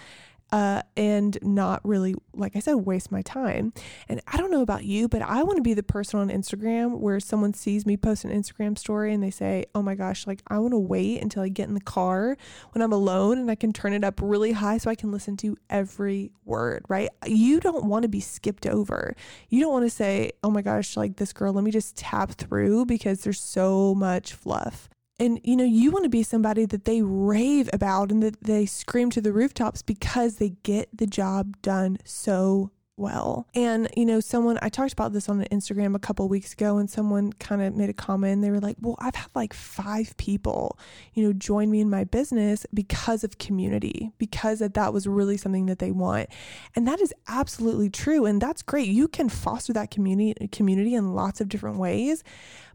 uh, 0.53 0.83
and 0.97 1.39
not 1.43 1.81
really, 1.85 2.15
like 2.35 2.57
I 2.57 2.61
said, 2.61 2.75
waste 2.75 3.13
my 3.13 3.23
time. 3.23 3.73
And 4.09 4.21
I 4.27 4.37
don't 4.37 4.51
know 4.51 4.63
about 4.63 4.85
you, 4.85 5.09
but 5.09 5.23
I 5.23 5.43
want 5.43 5.57
to 5.57 5.63
be 5.63 5.75
the 5.75 5.83
person 5.83 6.21
on 6.21 6.29
Instagram 6.29 6.99
where 6.99 7.21
someone 7.21 7.55
sees 7.55 7.87
me 7.87 7.97
post 7.97 8.25
an 8.25 8.31
Instagram 8.31 8.77
story 8.77 9.15
and 9.15 9.23
they 9.23 9.31
say, 9.31 9.65
oh 9.75 9.83
my 9.83 9.95
gosh, 9.95 10.27
like 10.27 10.43
I 10.49 10.59
want 10.59 10.73
to 10.73 10.79
wait 10.79 11.23
until 11.23 11.43
I 11.43 11.49
get 11.49 11.69
in 11.69 11.75
the 11.75 11.81
car 11.81 12.37
when 12.73 12.83
I'm 12.83 12.93
alone 12.93 13.39
and 13.39 13.51
I 13.51 13.55
can 13.55 13.73
turn 13.73 13.93
it 13.93 14.05
up 14.05 14.21
really 14.23 14.53
high 14.53 14.79
so 14.79 14.91
I 14.91 14.95
can 14.95 15.13
listen 15.13 15.37
to 15.39 15.57
every 15.69 16.33
word, 16.45 16.85
right? 16.89 17.09
You 17.27 17.61
don't 17.61 17.85
want 17.85 18.03
to 18.03 18.09
be 18.09 18.21
skipped 18.21 18.67
over. 18.67 19.15
You 19.49 19.61
don't 19.61 19.73
want 19.73 19.87
to 19.87 19.91
say, 19.91 20.33
oh 20.43 20.51
my 20.51 20.63
gosh, 20.63 20.97
like 20.97 21.17
this 21.17 21.33
girl, 21.33 21.53
let 21.53 21.65
me 21.65 21.71
just 21.71 21.97
tap 21.97 22.33
through 22.33 22.87
because 22.87 23.23
there's 23.23 23.41
so 23.41 23.95
much 23.95 24.35
fluff. 24.35 24.90
And 25.21 25.39
you 25.45 25.55
know, 25.55 25.65
you 25.65 25.91
want 25.91 26.05
to 26.05 26.11
be 26.11 26.23
somebody 26.23 26.65
that 26.65 26.87
they 26.87 27.03
rave 27.03 27.69
about 27.75 28.11
and 28.11 28.23
that 28.23 28.43
they 28.43 28.65
scream 28.65 29.11
to 29.11 29.21
the 29.21 29.33
rooftops 29.33 29.83
because 29.83 30.37
they 30.37 30.55
get 30.63 30.89
the 30.97 31.07
job 31.07 31.61
done 31.61 31.99
so 32.05 32.71
well. 33.01 33.47
And, 33.55 33.89
you 33.97 34.05
know, 34.07 34.21
someone, 34.21 34.59
I 34.63 34.69
talked 34.69 34.93
about 34.93 35.13
this 35.13 35.29
on 35.29 35.43
Instagram 35.45 35.97
a 35.97 35.99
couple 35.99 36.29
weeks 36.29 36.53
ago, 36.53 36.79
and 36.79 36.89
someone 36.89 37.33
kind 37.35 37.63
of 37.63 37.75
made 37.75 37.91
a 37.91 37.95
comment. 37.95 38.43
They 38.43 38.51
were 38.51 38.61
like, 38.61 38.77
Well, 38.81 38.97
I've 38.99 39.15
had 39.15 39.29
like 39.35 39.53
five 39.53 40.17
people, 40.17 40.79
you 41.15 41.25
know, 41.25 41.33
join 41.33 41.71
me 41.71 41.81
in 41.81 41.91
my 41.91 42.05
business 42.05 42.67
because 42.73 43.25
of 43.25 43.39
community, 43.39 44.13
because 44.19 44.61
that, 44.61 44.75
that 44.75 44.93
was 44.93 45.07
really 45.07 45.37
something 45.37 45.67
that 45.67 45.79
they 45.79 45.91
want. 45.91 46.29
And 46.77 46.87
that 46.87 47.01
is 47.01 47.13
absolutely 47.27 47.91
true. 47.91 48.27
And 48.27 48.41
that's 48.41 48.63
great. 48.63 48.89
You 48.89 49.09
can 49.09 49.29
foster 49.29 49.73
that 49.73 49.91
community 49.91 50.49
community 50.49 50.95
in 50.95 51.15
lots 51.15 51.41
of 51.41 51.49
different 51.49 51.79
ways 51.79 52.23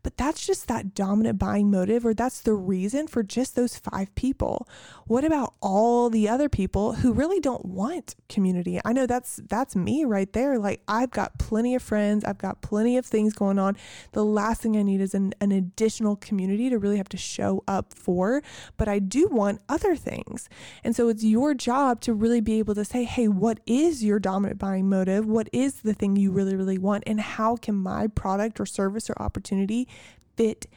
but 0.05 0.17
that's 0.17 0.45
just 0.45 0.67
that 0.67 0.93
dominant 0.93 1.39
buying 1.39 1.71
motive, 1.71 2.05
or 2.05 2.13
that's 2.13 2.41
the 2.41 2.53
reason 2.53 3.07
for 3.07 3.23
just 3.23 3.55
those 3.55 3.75
five 3.75 4.13
people. 4.13 4.69
What 5.07 5.25
about 5.25 5.55
all 5.61 6.11
the 6.11 6.29
other 6.29 6.47
people 6.47 6.93
who 6.93 7.11
really 7.11 7.39
don't 7.39 7.65
want 7.65 8.13
community? 8.29 8.79
I 8.85 8.93
know 8.93 9.07
that's 9.07 9.41
that's 9.49 9.75
me 9.75 10.05
right 10.05 10.14
there. 10.23 10.57
Like 10.57 10.81
I've 10.87 11.11
got 11.11 11.37
plenty 11.37 11.75
of 11.75 11.83
friends, 11.83 12.23
I've 12.23 12.37
got 12.37 12.61
plenty 12.61 12.97
of 12.97 13.05
things 13.05 13.33
going 13.33 13.59
on. 13.59 13.75
The 14.13 14.23
last 14.23 14.61
thing 14.61 14.77
I 14.77 14.83
need 14.83 15.01
is 15.01 15.13
an, 15.13 15.33
an 15.41 15.51
additional 15.51 16.15
community 16.15 16.69
to 16.69 16.77
really 16.77 16.97
have 16.97 17.09
to 17.09 17.17
show 17.17 17.63
up 17.67 17.93
for, 17.93 18.41
but 18.77 18.87
I 18.87 18.99
do 18.99 19.27
want 19.27 19.61
other 19.67 19.95
things. 19.97 20.47
And 20.83 20.95
so 20.95 21.09
it's 21.09 21.23
your 21.23 21.53
job 21.53 21.99
to 22.01 22.13
really 22.13 22.39
be 22.39 22.59
able 22.59 22.75
to 22.75 22.85
say, 22.85 23.03
hey, 23.03 23.27
what 23.27 23.59
is 23.65 24.03
your 24.03 24.19
dominant 24.19 24.59
buying 24.59 24.87
motive? 24.87 25.25
What 25.25 25.49
is 25.51 25.81
the 25.81 25.93
thing 25.93 26.15
you 26.15 26.31
really, 26.31 26.55
really 26.55 26.77
want? 26.77 27.03
And 27.05 27.19
how 27.19 27.57
can 27.57 27.75
my 27.75 28.07
product 28.07 28.59
or 28.59 28.65
service 28.65 29.09
or 29.09 29.15
opportunity 29.21 29.87
fit 30.35 30.67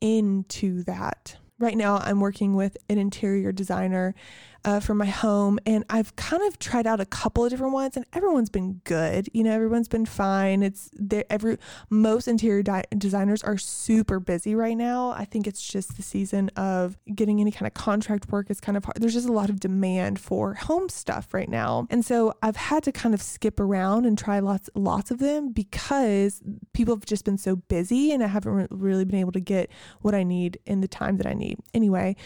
into 0.00 0.82
that. 0.84 1.36
Right 1.58 1.76
now, 1.76 1.96
I'm 1.98 2.20
working 2.20 2.54
with 2.54 2.76
an 2.88 2.98
interior 2.98 3.50
designer 3.50 4.14
uh, 4.64 4.80
for 4.80 4.94
my 4.94 5.06
home. 5.06 5.58
And 5.66 5.84
I've 5.88 6.14
kind 6.16 6.42
of 6.42 6.58
tried 6.58 6.86
out 6.86 7.00
a 7.00 7.06
couple 7.06 7.44
of 7.44 7.50
different 7.50 7.72
ones, 7.72 7.96
and 7.96 8.04
everyone's 8.12 8.50
been 8.50 8.80
good. 8.84 9.28
You 9.32 9.44
know, 9.44 9.52
everyone's 9.52 9.88
been 9.88 10.06
fine. 10.06 10.62
It's 10.62 10.90
there 10.92 11.24
every 11.30 11.58
most 11.90 12.28
interior 12.28 12.62
di- 12.62 12.84
designers 12.96 13.42
are 13.42 13.58
super 13.58 14.20
busy 14.20 14.54
right 14.54 14.76
now. 14.76 15.10
I 15.10 15.24
think 15.24 15.46
it's 15.46 15.62
just 15.66 15.96
the 15.96 16.02
season 16.02 16.50
of 16.50 16.96
getting 17.14 17.40
any 17.40 17.50
kind 17.50 17.66
of 17.66 17.74
contract 17.74 18.30
work 18.30 18.50
is 18.50 18.60
kind 18.60 18.76
of 18.76 18.84
hard. 18.84 18.96
There's 19.00 19.14
just 19.14 19.28
a 19.28 19.32
lot 19.32 19.50
of 19.50 19.60
demand 19.60 20.18
for 20.18 20.54
home 20.54 20.88
stuff 20.88 21.32
right 21.32 21.48
now, 21.48 21.86
and 21.90 22.04
so 22.04 22.34
I've 22.42 22.56
had 22.56 22.82
to 22.84 22.92
kind 22.92 23.14
of 23.14 23.22
skip 23.22 23.60
around 23.60 24.06
and 24.06 24.18
try 24.18 24.40
lots 24.40 24.68
lots 24.74 25.10
of 25.10 25.18
them 25.18 25.52
because 25.52 26.42
people 26.72 26.94
have 26.94 27.06
just 27.06 27.24
been 27.24 27.38
so 27.38 27.56
busy, 27.56 28.12
and 28.12 28.22
I 28.22 28.26
haven't 28.26 28.52
re- 28.52 28.66
really 28.70 29.04
been 29.04 29.20
able 29.20 29.32
to 29.32 29.40
get 29.40 29.70
what 30.00 30.14
I 30.14 30.22
need 30.22 30.58
in 30.66 30.80
the 30.80 30.88
time 30.88 31.16
that 31.18 31.26
I 31.26 31.34
need. 31.34 31.58
Anyway. 31.74 32.16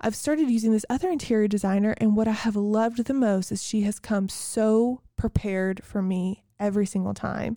I've 0.00 0.14
started 0.14 0.50
using 0.50 0.72
this 0.72 0.86
other 0.88 1.08
interior 1.10 1.48
designer, 1.48 1.94
and 1.98 2.16
what 2.16 2.28
I 2.28 2.32
have 2.32 2.56
loved 2.56 3.04
the 3.04 3.14
most 3.14 3.50
is 3.50 3.62
she 3.62 3.82
has 3.82 3.98
come 3.98 4.28
so 4.28 5.00
prepared 5.16 5.82
for 5.84 6.02
me 6.02 6.44
every 6.58 6.86
single 6.86 7.14
time. 7.14 7.56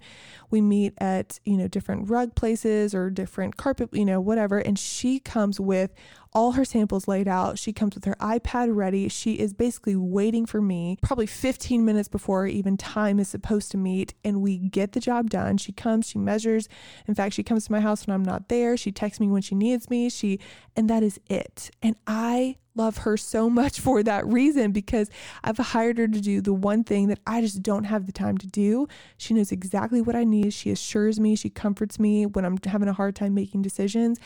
We 0.50 0.62
meet 0.62 0.94
at, 0.98 1.40
you 1.46 1.58
know, 1.58 1.68
different 1.68 2.10
rug 2.10 2.36
places 2.36 2.94
or 2.94 3.10
different 3.10 3.58
carpet, 3.58 3.90
you 3.94 4.06
know, 4.06 4.20
whatever. 4.20 4.60
And 4.60 4.78
she 4.78 5.20
comes 5.20 5.60
with 5.60 5.94
all 6.34 6.54
her 6.54 6.66
samples 6.66 7.08
laid 7.08 7.28
out. 7.28 7.58
She 7.58 7.74
comes 7.74 7.96
with 7.96 8.06
her 8.06 8.16
iPad 8.20 8.76
ready. 8.76 9.10
She 9.10 9.34
is 9.34 9.54
basically 9.54 9.96
waiting 9.96 10.46
for 10.46 10.62
me 10.62 10.98
probably 11.02 11.26
15 11.26 11.84
minutes 11.84 12.08
before 12.08 12.46
even 12.46 12.78
time 12.78 13.20
is 13.20 13.28
supposed 13.30 13.72
to 13.72 13.78
meet. 13.78 14.14
And 14.24 14.42
we 14.42 14.58
get 14.58 14.92
the 14.92 15.00
job 15.00 15.30
done. 15.30 15.58
She 15.58 15.72
comes, 15.72 16.08
she 16.08 16.20
measures. 16.20 16.68
In 17.08 17.16
fact, 17.16 17.34
she 17.34 17.44
comes 17.44 17.66
to 17.66 17.72
my 17.72 17.80
house 17.80 18.06
when 18.06 18.14
I'm 18.14 18.24
not 18.24 18.50
there. 18.50 18.78
She 18.78 18.92
texts 18.92 19.20
me 19.20 19.28
when 19.28 19.42
she 19.42 19.56
needs 19.56 19.90
me. 19.90 20.10
She, 20.10 20.40
and 20.76 20.90
that 20.90 21.04
is 21.04 21.20
it. 21.28 21.72
And 21.82 21.96
I 22.06 22.58
love 22.80 23.00
her 23.00 23.18
so 23.18 23.50
much 23.50 23.80
for 23.86 24.02
that 24.02 24.26
reason 24.26 24.72
because 24.72 25.12
I've 25.44 25.58
hired 25.58 26.00
her 26.00 26.08
to 26.08 26.22
do 26.22 26.42
the 26.42 26.54
one 26.54 26.84
thing 26.84 27.08
that 27.10 27.20
I 27.28 27.42
just 27.42 27.62
don't 27.62 27.84
have 27.84 28.08
the 28.08 28.12
time 28.12 28.38
to 28.40 28.48
do. 28.48 28.88
She 29.18 29.34
knows 29.34 29.52
exactly 29.52 30.02
what 30.02 30.16
I 30.16 30.24
need. 30.24 30.54
She 30.54 30.72
assures 30.72 31.20
me, 31.20 31.36
she 31.36 31.50
comforts 31.50 32.00
me 32.00 32.26
when 32.26 32.46
I'm 32.46 32.58
having 32.66 32.88
a 32.88 32.94
hard 32.94 33.16
time 33.16 33.34
making 33.36 33.62
decisions. 33.62 34.20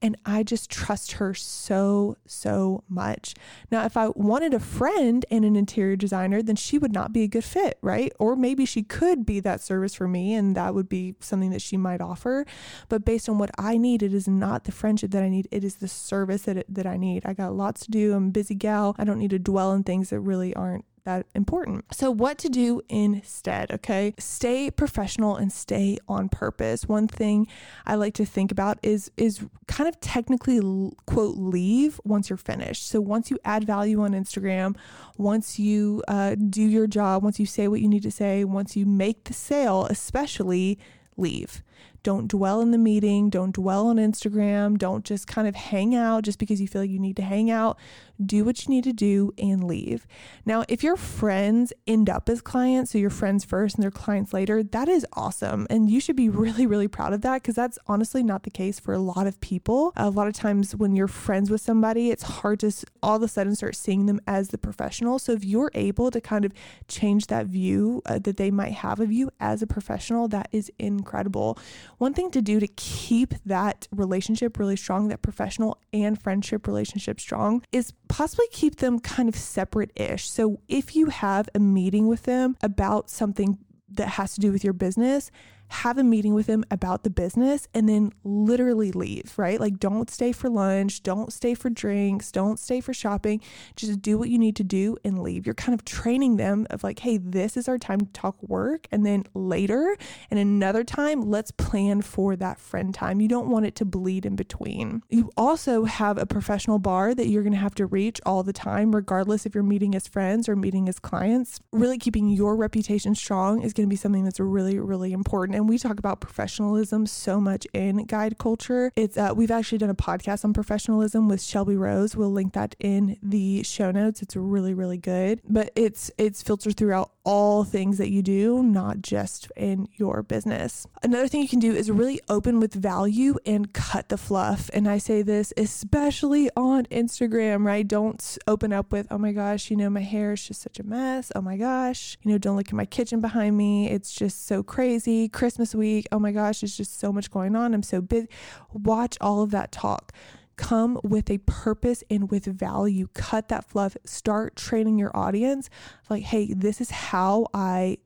And 0.00 0.16
I 0.24 0.44
just 0.44 0.70
trust 0.70 1.12
her 1.12 1.34
so, 1.34 2.16
so 2.24 2.84
much. 2.88 3.34
Now, 3.70 3.84
if 3.84 3.96
I 3.96 4.08
wanted 4.10 4.54
a 4.54 4.60
friend 4.60 5.26
and 5.28 5.44
an 5.44 5.56
interior 5.56 5.96
designer, 5.96 6.40
then 6.40 6.54
she 6.54 6.78
would 6.78 6.92
not 6.92 7.12
be 7.12 7.24
a 7.24 7.28
good 7.28 7.42
fit, 7.42 7.78
right? 7.82 8.12
Or 8.20 8.36
maybe 8.36 8.64
she 8.64 8.84
could 8.84 9.26
be 9.26 9.40
that 9.40 9.60
service 9.60 9.94
for 9.94 10.06
me 10.06 10.34
and 10.34 10.56
that 10.56 10.72
would 10.72 10.88
be 10.88 11.16
something 11.18 11.50
that 11.50 11.62
she 11.62 11.76
might 11.76 12.00
offer. 12.00 12.46
But 12.88 13.04
based 13.04 13.28
on 13.28 13.38
what 13.38 13.50
I 13.58 13.76
need, 13.76 14.04
it 14.04 14.14
is 14.14 14.28
not 14.28 14.64
the 14.64 14.72
friendship 14.72 15.10
that 15.10 15.24
I 15.24 15.28
need, 15.28 15.48
it 15.50 15.64
is 15.64 15.76
the 15.76 15.88
service 15.88 16.42
that, 16.42 16.58
it, 16.58 16.72
that 16.72 16.86
I 16.86 16.96
need. 16.96 17.26
I 17.26 17.32
got 17.32 17.54
lots 17.54 17.84
to 17.86 17.90
do. 17.90 17.97
I'm 18.06 18.28
a 18.28 18.30
busy 18.30 18.54
gal. 18.54 18.94
I 18.98 19.04
don't 19.04 19.18
need 19.18 19.30
to 19.30 19.38
dwell 19.38 19.70
on 19.70 19.82
things 19.82 20.10
that 20.10 20.20
really 20.20 20.54
aren't 20.54 20.84
that 21.08 21.26
important. 21.34 21.86
So, 21.94 22.10
what 22.10 22.36
to 22.38 22.50
do 22.50 22.82
instead, 22.90 23.72
okay? 23.72 24.14
Stay 24.18 24.70
professional 24.70 25.36
and 25.36 25.50
stay 25.50 25.98
on 26.06 26.28
purpose. 26.28 26.84
One 26.86 27.08
thing 27.08 27.46
I 27.86 27.94
like 27.94 28.12
to 28.14 28.26
think 28.26 28.52
about 28.52 28.78
is 28.82 29.10
is 29.16 29.40
kind 29.66 29.88
of 29.88 29.98
technically 30.00 30.60
quote 31.06 31.36
leave 31.38 31.98
once 32.04 32.28
you're 32.28 32.36
finished. 32.36 32.86
So, 32.86 33.00
once 33.00 33.30
you 33.30 33.38
add 33.44 33.64
value 33.64 34.02
on 34.02 34.12
Instagram, 34.12 34.76
once 35.16 35.58
you 35.58 36.02
uh, 36.08 36.34
do 36.34 36.62
your 36.62 36.86
job, 36.86 37.22
once 37.24 37.40
you 37.40 37.46
say 37.46 37.68
what 37.68 37.80
you 37.80 37.88
need 37.88 38.02
to 38.02 38.10
say, 38.10 38.44
once 38.44 38.76
you 38.76 38.84
make 38.84 39.24
the 39.24 39.32
sale, 39.32 39.86
especially 39.86 40.78
leave. 41.16 41.62
Don't 42.02 42.28
dwell 42.28 42.60
in 42.60 42.70
the 42.70 42.78
meeting. 42.78 43.28
Don't 43.28 43.54
dwell 43.54 43.88
on 43.88 43.96
Instagram. 43.96 44.78
Don't 44.78 45.04
just 45.04 45.26
kind 45.26 45.48
of 45.48 45.54
hang 45.54 45.94
out 45.94 46.22
just 46.22 46.38
because 46.38 46.60
you 46.60 46.68
feel 46.68 46.84
you 46.84 46.98
need 46.98 47.16
to 47.16 47.22
hang 47.22 47.50
out. 47.50 47.78
Do 48.24 48.44
what 48.44 48.64
you 48.64 48.74
need 48.74 48.84
to 48.84 48.92
do 48.92 49.32
and 49.38 49.64
leave. 49.64 50.06
Now, 50.44 50.64
if 50.68 50.82
your 50.82 50.96
friends 50.96 51.72
end 51.86 52.08
up 52.08 52.28
as 52.28 52.40
clients, 52.40 52.92
so 52.92 52.98
your 52.98 53.10
friends 53.10 53.44
first 53.44 53.76
and 53.76 53.82
their 53.82 53.90
clients 53.90 54.32
later, 54.32 54.62
that 54.62 54.88
is 54.88 55.06
awesome. 55.12 55.66
And 55.70 55.90
you 55.90 56.00
should 56.00 56.16
be 56.16 56.28
really, 56.28 56.66
really 56.66 56.88
proud 56.88 57.12
of 57.12 57.20
that 57.22 57.42
because 57.42 57.54
that's 57.54 57.78
honestly 57.86 58.22
not 58.22 58.42
the 58.42 58.50
case 58.50 58.80
for 58.80 58.92
a 58.92 58.98
lot 58.98 59.26
of 59.26 59.40
people. 59.40 59.92
A 59.96 60.10
lot 60.10 60.28
of 60.28 60.34
times 60.34 60.74
when 60.74 60.96
you're 60.96 61.08
friends 61.08 61.50
with 61.50 61.60
somebody, 61.60 62.10
it's 62.10 62.22
hard 62.22 62.60
to 62.60 62.72
all 63.02 63.16
of 63.16 63.22
a 63.22 63.28
sudden 63.28 63.54
start 63.54 63.76
seeing 63.76 64.06
them 64.06 64.20
as 64.26 64.48
the 64.48 64.58
professional. 64.58 65.18
So 65.18 65.32
if 65.32 65.44
you're 65.44 65.70
able 65.74 66.10
to 66.10 66.20
kind 66.20 66.44
of 66.44 66.52
change 66.88 67.26
that 67.26 67.46
view 67.46 68.02
uh, 68.06 68.18
that 68.20 68.36
they 68.36 68.50
might 68.50 68.72
have 68.72 69.00
of 69.00 69.12
you 69.12 69.30
as 69.40 69.62
a 69.62 69.66
professional, 69.66 70.28
that 70.28 70.48
is 70.52 70.72
incredible. 70.78 71.58
One 71.98 72.14
thing 72.14 72.30
to 72.30 72.42
do 72.42 72.60
to 72.60 72.66
keep 72.68 73.34
that 73.44 73.88
relationship 73.90 74.58
really 74.58 74.76
strong, 74.76 75.08
that 75.08 75.22
professional 75.22 75.78
and 75.92 76.20
friendship 76.20 76.66
relationship 76.66 77.20
strong, 77.20 77.62
is 77.72 77.92
possibly 78.08 78.46
keep 78.52 78.76
them 78.76 79.00
kind 79.00 79.28
of 79.28 79.36
separate 79.36 79.90
ish. 79.96 80.30
So 80.30 80.60
if 80.68 80.94
you 80.94 81.06
have 81.06 81.48
a 81.54 81.58
meeting 81.58 82.06
with 82.06 82.22
them 82.24 82.56
about 82.62 83.10
something 83.10 83.58
that 83.90 84.08
has 84.08 84.34
to 84.34 84.40
do 84.40 84.52
with 84.52 84.64
your 84.64 84.72
business, 84.72 85.30
have 85.68 85.98
a 85.98 86.04
meeting 86.04 86.34
with 86.34 86.46
them 86.46 86.64
about 86.70 87.04
the 87.04 87.10
business 87.10 87.68
and 87.74 87.88
then 87.88 88.12
literally 88.24 88.92
leave, 88.92 89.34
right? 89.36 89.60
Like, 89.60 89.78
don't 89.78 90.10
stay 90.10 90.32
for 90.32 90.48
lunch, 90.48 91.02
don't 91.02 91.32
stay 91.32 91.54
for 91.54 91.70
drinks, 91.70 92.32
don't 92.32 92.58
stay 92.58 92.80
for 92.80 92.94
shopping. 92.94 93.40
Just 93.76 94.00
do 94.00 94.18
what 94.18 94.30
you 94.30 94.38
need 94.38 94.56
to 94.56 94.64
do 94.64 94.96
and 95.04 95.22
leave. 95.22 95.46
You're 95.46 95.54
kind 95.54 95.78
of 95.78 95.84
training 95.84 96.36
them 96.36 96.66
of 96.70 96.82
like, 96.82 97.00
hey, 97.00 97.18
this 97.18 97.56
is 97.56 97.68
our 97.68 97.78
time 97.78 98.00
to 98.00 98.12
talk 98.12 98.42
work. 98.42 98.86
And 98.90 99.04
then 99.04 99.24
later 99.34 99.96
and 100.30 100.38
another 100.38 100.84
time, 100.84 101.22
let's 101.22 101.50
plan 101.50 102.02
for 102.02 102.34
that 102.36 102.58
friend 102.58 102.94
time. 102.94 103.20
You 103.20 103.28
don't 103.28 103.48
want 103.48 103.66
it 103.66 103.74
to 103.76 103.84
bleed 103.84 104.24
in 104.24 104.36
between. 104.36 105.02
You 105.08 105.30
also 105.36 105.84
have 105.84 106.18
a 106.18 106.26
professional 106.26 106.78
bar 106.78 107.14
that 107.14 107.28
you're 107.28 107.42
going 107.42 107.52
to 107.52 107.58
have 107.58 107.74
to 107.76 107.86
reach 107.86 108.20
all 108.24 108.42
the 108.42 108.52
time, 108.52 108.94
regardless 108.94 109.44
if 109.44 109.54
you're 109.54 109.64
meeting 109.64 109.94
as 109.94 110.08
friends 110.08 110.48
or 110.48 110.56
meeting 110.56 110.88
as 110.88 110.98
clients. 110.98 111.60
Really 111.72 111.98
keeping 111.98 112.28
your 112.28 112.56
reputation 112.56 113.14
strong 113.14 113.62
is 113.62 113.72
going 113.72 113.86
to 113.86 113.90
be 113.90 113.96
something 113.96 114.24
that's 114.24 114.40
really, 114.40 114.78
really 114.78 115.12
important 115.12 115.57
and 115.58 115.68
we 115.68 115.76
talk 115.76 115.98
about 115.98 116.20
professionalism 116.20 117.04
so 117.04 117.40
much 117.40 117.66
in 117.74 118.04
guide 118.04 118.38
culture. 118.38 118.92
It's 118.94 119.18
uh, 119.18 119.32
we've 119.34 119.50
actually 119.50 119.78
done 119.78 119.90
a 119.90 119.94
podcast 119.94 120.44
on 120.44 120.52
professionalism 120.52 121.28
with 121.28 121.42
Shelby 121.42 121.76
Rose. 121.76 122.14
We'll 122.14 122.30
link 122.30 122.52
that 122.52 122.76
in 122.78 123.18
the 123.22 123.64
show 123.64 123.90
notes. 123.90 124.22
It's 124.22 124.36
really 124.36 124.72
really 124.72 124.98
good, 124.98 125.40
but 125.48 125.72
it's 125.74 126.12
it's 126.16 126.42
filtered 126.42 126.76
throughout 126.76 127.10
all 127.28 127.62
things 127.62 127.98
that 127.98 128.08
you 128.08 128.22
do, 128.22 128.62
not 128.62 129.02
just 129.02 129.52
in 129.54 129.86
your 129.96 130.22
business. 130.22 130.86
Another 131.02 131.28
thing 131.28 131.42
you 131.42 131.48
can 131.48 131.58
do 131.58 131.74
is 131.74 131.90
really 131.90 132.18
open 132.30 132.58
with 132.58 132.72
value 132.72 133.36
and 133.44 133.70
cut 133.74 134.08
the 134.08 134.16
fluff. 134.16 134.70
And 134.72 134.88
I 134.88 134.96
say 134.96 135.20
this 135.20 135.52
especially 135.58 136.48
on 136.56 136.86
Instagram, 136.86 137.66
right? 137.66 137.86
Don't 137.86 138.38
open 138.46 138.72
up 138.72 138.92
with, 138.92 139.08
oh 139.10 139.18
my 139.18 139.32
gosh, 139.32 139.70
you 139.70 139.76
know, 139.76 139.90
my 139.90 140.00
hair 140.00 140.32
is 140.32 140.48
just 140.48 140.62
such 140.62 140.80
a 140.80 140.82
mess. 140.84 141.30
Oh 141.36 141.42
my 141.42 141.58
gosh, 141.58 142.16
you 142.22 142.32
know, 142.32 142.38
don't 142.38 142.56
look 142.56 142.68
at 142.68 142.72
my 142.72 142.86
kitchen 142.86 143.20
behind 143.20 143.58
me. 143.58 143.90
It's 143.90 144.14
just 144.14 144.46
so 144.46 144.62
crazy. 144.62 145.28
Christmas 145.28 145.74
week, 145.74 146.06
oh 146.10 146.18
my 146.18 146.32
gosh, 146.32 146.62
there's 146.62 146.78
just 146.78 146.98
so 146.98 147.12
much 147.12 147.30
going 147.30 147.54
on. 147.54 147.74
I'm 147.74 147.82
so 147.82 148.00
busy. 148.00 148.28
Watch 148.72 149.18
all 149.20 149.42
of 149.42 149.50
that 149.50 149.70
talk 149.70 150.12
come 150.58 151.00
with 151.02 151.30
a 151.30 151.38
purpose 151.38 152.04
and 152.10 152.30
with 152.30 152.44
value. 152.44 153.08
Cut 153.14 153.48
that 153.48 153.64
fluff. 153.64 153.96
Start 154.04 154.56
training 154.56 154.98
your 154.98 155.16
audience 155.16 155.70
like, 156.10 156.24
hey, 156.24 156.52
this 156.52 156.80
is 156.82 156.90
how 156.90 157.46
I 157.54 157.98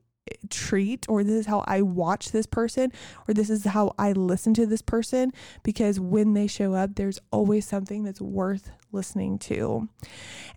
treat 0.49 1.05
or 1.09 1.23
this 1.23 1.33
is 1.35 1.45
how 1.45 1.63
I 1.67 1.81
watch 1.81 2.31
this 2.31 2.45
person 2.45 2.91
or 3.27 3.33
this 3.33 3.49
is 3.49 3.65
how 3.65 3.93
I 3.97 4.11
listen 4.13 4.53
to 4.55 4.65
this 4.65 4.81
person 4.81 5.33
because 5.63 5.99
when 5.99 6.33
they 6.33 6.47
show 6.47 6.73
up 6.73 6.95
there's 6.95 7.19
always 7.31 7.65
something 7.65 8.03
that's 8.03 8.21
worth 8.21 8.71
listening 8.93 9.39
to. 9.39 9.89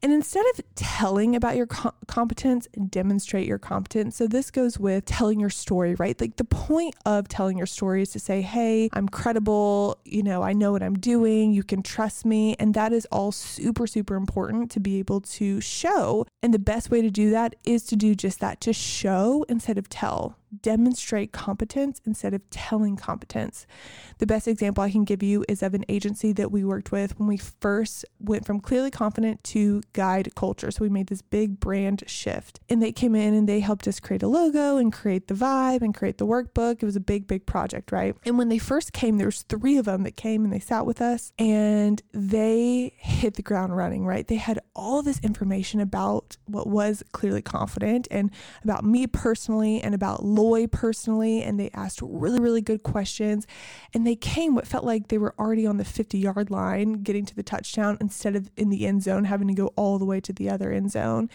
And 0.03 0.13
instead 0.13 0.45
of 0.53 0.61
telling 0.75 1.35
about 1.35 1.57
your 1.57 1.67
co- 1.67 1.95
competence, 2.07 2.69
demonstrate 2.91 3.49
your 3.49 3.59
competence. 3.59 4.17
So 4.17 4.27
this 4.27 4.51
goes 4.51 4.79
with 4.79 5.07
telling 5.07 5.41
your 5.41 5.51
story, 5.51 5.95
right? 5.95 6.21
Like 6.21 6.37
the 6.37 6.45
point 6.45 6.95
of 7.07 7.29
telling 7.29 7.57
your 7.57 7.67
story 7.67 8.03
is 8.03 8.11
to 8.11 8.21
say, 8.21 8.43
"Hey, 8.43 8.91
I'm 8.93 9.09
credible, 9.09 9.99
you 10.05 10.23
know, 10.23 10.43
I 10.43 10.53
know 10.53 10.73
what 10.73 10.83
I'm 10.83 10.99
doing, 10.99 11.53
you 11.53 11.63
can 11.63 11.83
trust 11.83 12.27
me." 12.27 12.55
And 12.59 12.75
that 12.75 12.93
is 12.93 13.07
all 13.11 13.33
super 13.33 13.87
super 13.87 14.15
important 14.15 14.71
to 14.73 14.81
be 14.81 14.99
able 14.99 15.23
to 15.23 15.61
show. 15.61 16.27
And 16.43 16.53
the 16.53 16.59
best 16.59 16.91
way 16.91 17.01
to 17.01 17.11
do 17.11 17.31
that 17.31 17.57
is 17.65 17.85
to 17.85 17.97
do 17.97 18.15
just 18.15 18.41
that, 18.41 18.61
to 18.61 18.73
show 18.73 19.45
instead 19.57 19.79
of 19.79 19.89
tell 19.89 20.39
demonstrate 20.63 21.33
competence 21.33 22.01
instead 22.05 22.35
of 22.35 22.49
telling 22.51 22.97
competence. 22.97 23.67
The 24.19 24.27
best 24.27 24.49
example 24.49 24.83
I 24.83 24.91
can 24.91 25.05
give 25.05 25.23
you 25.23 25.45
is 25.49 25.63
of 25.63 25.75
an 25.75 25.85
agency 25.89 26.33
that 26.33 26.51
we 26.51 26.65
worked 26.65 26.93
with 26.93 27.19
when 27.19 27.29
we 27.29 27.37
first 27.37 28.05
went 28.19 28.47
from 28.47 28.61
clearly 28.61 28.91
confident 28.91 29.43
to 29.45 29.83
guide 29.93 30.35
culture. 30.35 30.71
So 30.71 30.83
we 30.83 30.89
made 30.89 31.09
this 31.09 31.23
big 31.23 31.61
brand 31.61 32.05
shift. 32.07 32.61
And 32.69 32.83
they 32.83 32.93
came 32.93 33.15
in 33.15 33.35
and 33.35 33.49
they 33.49 33.61
helped 33.61 33.87
us 33.89 34.01
create 34.01 34.23
a 34.23 34.29
logo 34.29 34.77
and 34.77 34.93
create 34.93 35.29
the 35.29 35.35
vibe 35.35 35.83
and 35.83 35.95
create 35.95 36.19
the 36.19 36.27
workbook. 36.27 36.83
It 36.83 36.87
was 36.87 36.97
a 36.97 37.01
big, 37.01 37.27
big 37.27 37.47
project, 37.47 37.93
right? 37.93 38.15
And 38.25 38.39
when 38.39 38.49
they 38.49 38.59
first 38.59 38.93
came, 38.93 39.19
there 39.19 39.27
was 39.27 39.43
three 39.43 39.77
of 39.77 39.85
them 39.85 40.03
that 40.05 40.17
came 40.17 40.45
and 40.45 40.53
they 40.53 40.61
sat 40.61 40.87
with 40.87 41.01
us 41.01 41.33
and 41.39 42.03
they 42.13 42.95
hit 42.99 43.35
the 43.35 43.43
ground 43.43 43.77
running, 43.77 44.05
right? 44.07 44.27
They 44.27 44.37
had 44.37 44.61
all 44.75 45.03
this 45.03 45.21
information 45.21 45.81
about 45.81 46.37
what 46.47 46.67
was 46.67 47.03
clearly 47.13 47.43
confident 47.43 48.09
and 48.11 48.31
about 48.65 48.85
me 48.85 49.07
personally 49.07 49.81
and 49.81 49.95
about 49.95 50.25
Personally, 50.71 51.43
and 51.43 51.59
they 51.59 51.71
asked 51.75 52.01
really, 52.03 52.41
really 52.41 52.61
good 52.61 52.83
questions. 52.83 53.47
And 53.95 54.07
they 54.07 54.17
came 54.17 54.55
what 54.55 54.67
felt 54.67 54.85
like 54.85 55.09
they 55.09 55.19
were 55.19 55.35
already 55.39 55.67
on 55.67 55.77
the 55.77 55.85
50 55.85 56.19
yard 56.19 56.51
line 56.51 57.03
getting 57.03 57.25
to 57.27 57.35
the 57.35 57.43
touchdown 57.43 57.99
instead 58.01 58.37
of 58.37 58.51
in 58.57 58.71
the 58.71 58.87
end 58.87 59.03
zone, 59.03 59.25
having 59.25 59.49
to 59.49 59.55
go 59.55 59.73
all 59.77 59.99
the 59.99 60.05
way 60.05 60.21
to 60.21 60.33
the 60.33 60.51
other 60.51 60.73
end 60.73 60.91
zone. 60.91 61.29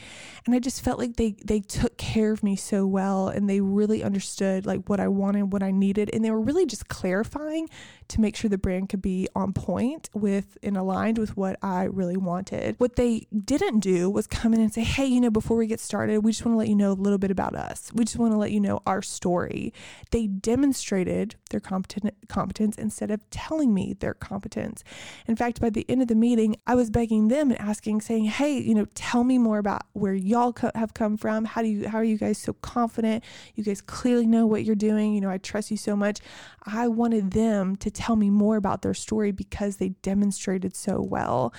And 0.45 0.55
I 0.55 0.59
just 0.59 0.83
felt 0.83 0.99
like 0.99 1.15
they 1.15 1.35
they 1.43 1.59
took 1.59 1.97
care 1.97 2.31
of 2.31 2.43
me 2.43 2.55
so 2.55 2.85
well 2.85 3.27
and 3.27 3.49
they 3.49 3.61
really 3.61 4.03
understood 4.03 4.65
like 4.65 4.87
what 4.89 4.99
I 4.99 5.07
wanted, 5.07 5.51
what 5.53 5.63
I 5.63 5.71
needed. 5.71 6.09
And 6.13 6.23
they 6.23 6.31
were 6.31 6.41
really 6.41 6.65
just 6.65 6.87
clarifying 6.87 7.69
to 8.09 8.21
make 8.21 8.35
sure 8.35 8.49
the 8.49 8.57
brand 8.57 8.89
could 8.89 9.01
be 9.01 9.27
on 9.35 9.53
point 9.53 10.09
with 10.13 10.57
and 10.61 10.75
aligned 10.77 11.17
with 11.17 11.37
what 11.37 11.57
I 11.61 11.85
really 11.85 12.17
wanted. 12.17 12.75
What 12.77 12.95
they 12.95 13.27
didn't 13.45 13.79
do 13.79 14.09
was 14.09 14.27
come 14.27 14.53
in 14.53 14.59
and 14.59 14.73
say, 14.73 14.83
hey, 14.83 15.05
you 15.05 15.21
know, 15.21 15.29
before 15.29 15.57
we 15.57 15.67
get 15.67 15.79
started, 15.79 16.19
we 16.19 16.31
just 16.31 16.45
want 16.45 16.55
to 16.55 16.59
let 16.59 16.67
you 16.67 16.75
know 16.75 16.91
a 16.91 16.93
little 16.93 17.17
bit 17.17 17.31
about 17.31 17.55
us. 17.55 17.91
We 17.93 18.03
just 18.03 18.17
want 18.17 18.33
to 18.33 18.37
let 18.37 18.51
you 18.51 18.59
know 18.59 18.81
our 18.91 19.01
story. 19.01 19.73
They 20.11 20.27
demonstrated 20.27 21.35
their 21.49 21.59
competent, 21.59 22.13
competence 22.27 22.75
instead 22.77 23.09
of 23.09 23.27
telling 23.29 23.73
me 23.73 23.95
their 23.99 24.13
competence. 24.13 24.83
In 25.27 25.35
fact, 25.35 25.61
by 25.61 25.69
the 25.69 25.85
end 25.89 26.01
of 26.01 26.09
the 26.09 26.15
meeting, 26.15 26.57
I 26.67 26.75
was 26.75 26.89
begging 26.89 27.29
them 27.29 27.51
and 27.51 27.59
asking, 27.59 28.01
saying, 28.01 28.25
hey, 28.25 28.57
you 28.59 28.75
know, 28.75 28.85
tell 28.93 29.23
me 29.23 29.37
more 29.37 29.59
about 29.59 29.83
where 29.93 30.13
y'all 30.13 30.53
co- 30.53 30.75
have 30.75 30.93
come 30.93 31.15
from. 31.17 31.45
How 31.45 31.61
do 31.61 31.67
you, 31.67 31.87
how 31.87 31.99
are 31.99 32.03
you 32.03 32.17
guys 32.17 32.37
so 32.37 32.53
confident? 32.53 33.23
You 33.55 33.63
guys 33.63 33.81
clearly 33.81 34.27
know 34.27 34.45
what 34.45 34.65
you're 34.65 34.75
doing. 34.75 35.13
You 35.13 35.21
know, 35.21 35.29
I 35.29 35.37
trust 35.37 35.71
you 35.71 35.77
so 35.77 35.95
much. 35.95 36.19
I 36.63 36.87
wanted 36.89 37.31
them 37.31 37.75
to 37.77 37.89
tell 37.89 38.15
me 38.15 38.29
more 38.29 38.57
about 38.57 38.81
their 38.81 38.93
story 38.93 39.31
because 39.31 39.77
they 39.77 39.89
demonstrated 40.01 40.75
so 40.75 41.01
well. 41.01 41.53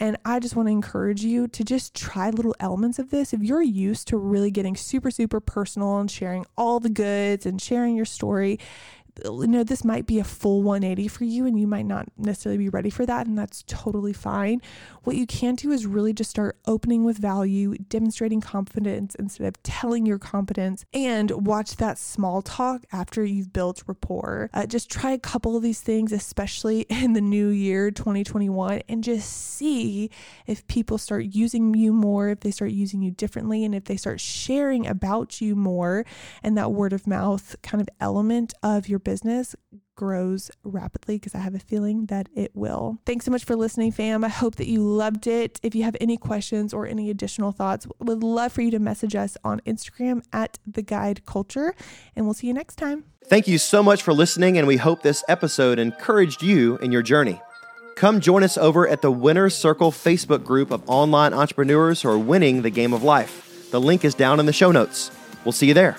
And 0.00 0.16
I 0.24 0.40
just 0.40 0.56
want 0.56 0.66
to 0.66 0.72
encourage 0.72 1.22
you 1.22 1.46
to 1.48 1.64
just 1.64 1.94
try 1.94 2.30
little 2.30 2.56
elements 2.60 2.98
of 2.98 3.10
this. 3.10 3.32
If 3.32 3.42
you're 3.42 3.62
used 3.62 4.08
to 4.08 4.16
really 4.16 4.50
getting 4.50 4.76
super, 4.76 5.10
super 5.10 5.40
personal 5.40 5.98
and 5.98 6.10
sharing 6.10 6.44
all 6.56 6.71
the 6.80 6.90
goods 6.90 7.46
and 7.46 7.60
sharing 7.60 7.96
your 7.96 8.04
story, 8.04 8.58
you 9.24 9.46
know, 9.46 9.64
this 9.64 9.84
might 9.84 10.06
be 10.06 10.18
a 10.18 10.24
full 10.24 10.62
180 10.62 11.08
for 11.08 11.24
you 11.24 11.46
and 11.46 11.58
you 11.58 11.66
might 11.66 11.86
not 11.86 12.06
necessarily 12.16 12.58
be 12.58 12.68
ready 12.68 12.90
for 12.90 13.04
that, 13.06 13.26
and 13.26 13.38
that's 13.38 13.62
totally 13.66 14.12
fine. 14.12 14.60
What 15.04 15.16
you 15.16 15.26
can 15.26 15.54
do 15.54 15.70
is 15.70 15.86
really 15.86 16.12
just 16.12 16.30
start 16.30 16.56
opening 16.66 17.04
with 17.04 17.18
value, 17.18 17.76
demonstrating 17.76 18.40
confidence 18.40 19.14
instead 19.16 19.46
of 19.46 19.62
telling 19.62 20.06
your 20.06 20.18
competence, 20.18 20.84
and 20.94 21.30
watch 21.30 21.76
that 21.76 21.98
small 21.98 22.40
talk 22.42 22.84
after 22.92 23.24
you've 23.24 23.52
built 23.52 23.82
rapport. 23.86 24.48
Uh, 24.54 24.66
just 24.66 24.90
try 24.90 25.10
a 25.10 25.18
couple 25.18 25.56
of 25.56 25.62
these 25.62 25.80
things, 25.80 26.12
especially 26.12 26.80
in 26.88 27.12
the 27.12 27.20
new 27.20 27.48
year 27.48 27.90
2021, 27.90 28.82
and 28.88 29.04
just 29.04 29.30
see 29.30 30.10
if 30.46 30.66
people 30.68 30.98
start 30.98 31.26
using 31.26 31.74
you 31.74 31.92
more, 31.92 32.30
if 32.30 32.40
they 32.40 32.50
start 32.50 32.70
using 32.70 33.02
you 33.02 33.10
differently, 33.10 33.64
and 33.64 33.74
if 33.74 33.84
they 33.84 33.96
start 33.96 34.20
sharing 34.20 34.86
about 34.86 35.40
you 35.40 35.54
more, 35.54 36.06
and 36.42 36.56
that 36.56 36.72
word 36.72 36.92
of 36.92 37.06
mouth 37.06 37.56
kind 37.62 37.80
of 37.80 37.88
element 38.00 38.54
of 38.62 38.88
your 38.88 39.01
business 39.04 39.54
grows 39.94 40.50
rapidly 40.64 41.16
because 41.16 41.34
I 41.34 41.38
have 41.38 41.54
a 41.54 41.58
feeling 41.58 42.06
that 42.06 42.28
it 42.34 42.50
will. 42.54 42.98
Thanks 43.04 43.24
so 43.24 43.30
much 43.30 43.44
for 43.44 43.56
listening, 43.56 43.92
fam. 43.92 44.24
I 44.24 44.28
hope 44.28 44.56
that 44.56 44.68
you 44.68 44.82
loved 44.82 45.26
it. 45.26 45.60
If 45.62 45.74
you 45.74 45.84
have 45.84 45.96
any 46.00 46.16
questions 46.16 46.72
or 46.72 46.86
any 46.86 47.10
additional 47.10 47.52
thoughts, 47.52 47.86
would 47.98 48.22
love 48.22 48.52
for 48.52 48.62
you 48.62 48.70
to 48.70 48.78
message 48.78 49.14
us 49.14 49.36
on 49.44 49.60
Instagram 49.66 50.24
at 50.32 50.58
the 50.66 50.82
guide 50.82 51.26
culture, 51.26 51.74
and 52.16 52.24
we'll 52.24 52.34
see 52.34 52.46
you 52.46 52.54
next 52.54 52.76
time. 52.76 53.04
Thank 53.26 53.46
you 53.46 53.58
so 53.58 53.82
much 53.82 54.02
for 54.02 54.12
listening, 54.12 54.58
and 54.58 54.66
we 54.66 54.76
hope 54.76 55.02
this 55.02 55.22
episode 55.28 55.78
encouraged 55.78 56.42
you 56.42 56.78
in 56.78 56.90
your 56.90 57.02
journey. 57.02 57.40
Come 57.94 58.20
join 58.20 58.42
us 58.42 58.56
over 58.56 58.88
at 58.88 59.02
the 59.02 59.12
Winner's 59.12 59.54
Circle 59.54 59.92
Facebook 59.92 60.44
group 60.44 60.70
of 60.70 60.82
online 60.88 61.34
entrepreneurs 61.34 62.02
who 62.02 62.08
are 62.08 62.18
winning 62.18 62.62
the 62.62 62.70
game 62.70 62.92
of 62.92 63.02
life. 63.02 63.70
The 63.70 63.80
link 63.80 64.04
is 64.04 64.14
down 64.14 64.40
in 64.40 64.46
the 64.46 64.52
show 64.52 64.72
notes. 64.72 65.10
We'll 65.44 65.52
see 65.52 65.68
you 65.68 65.74
there. 65.74 65.96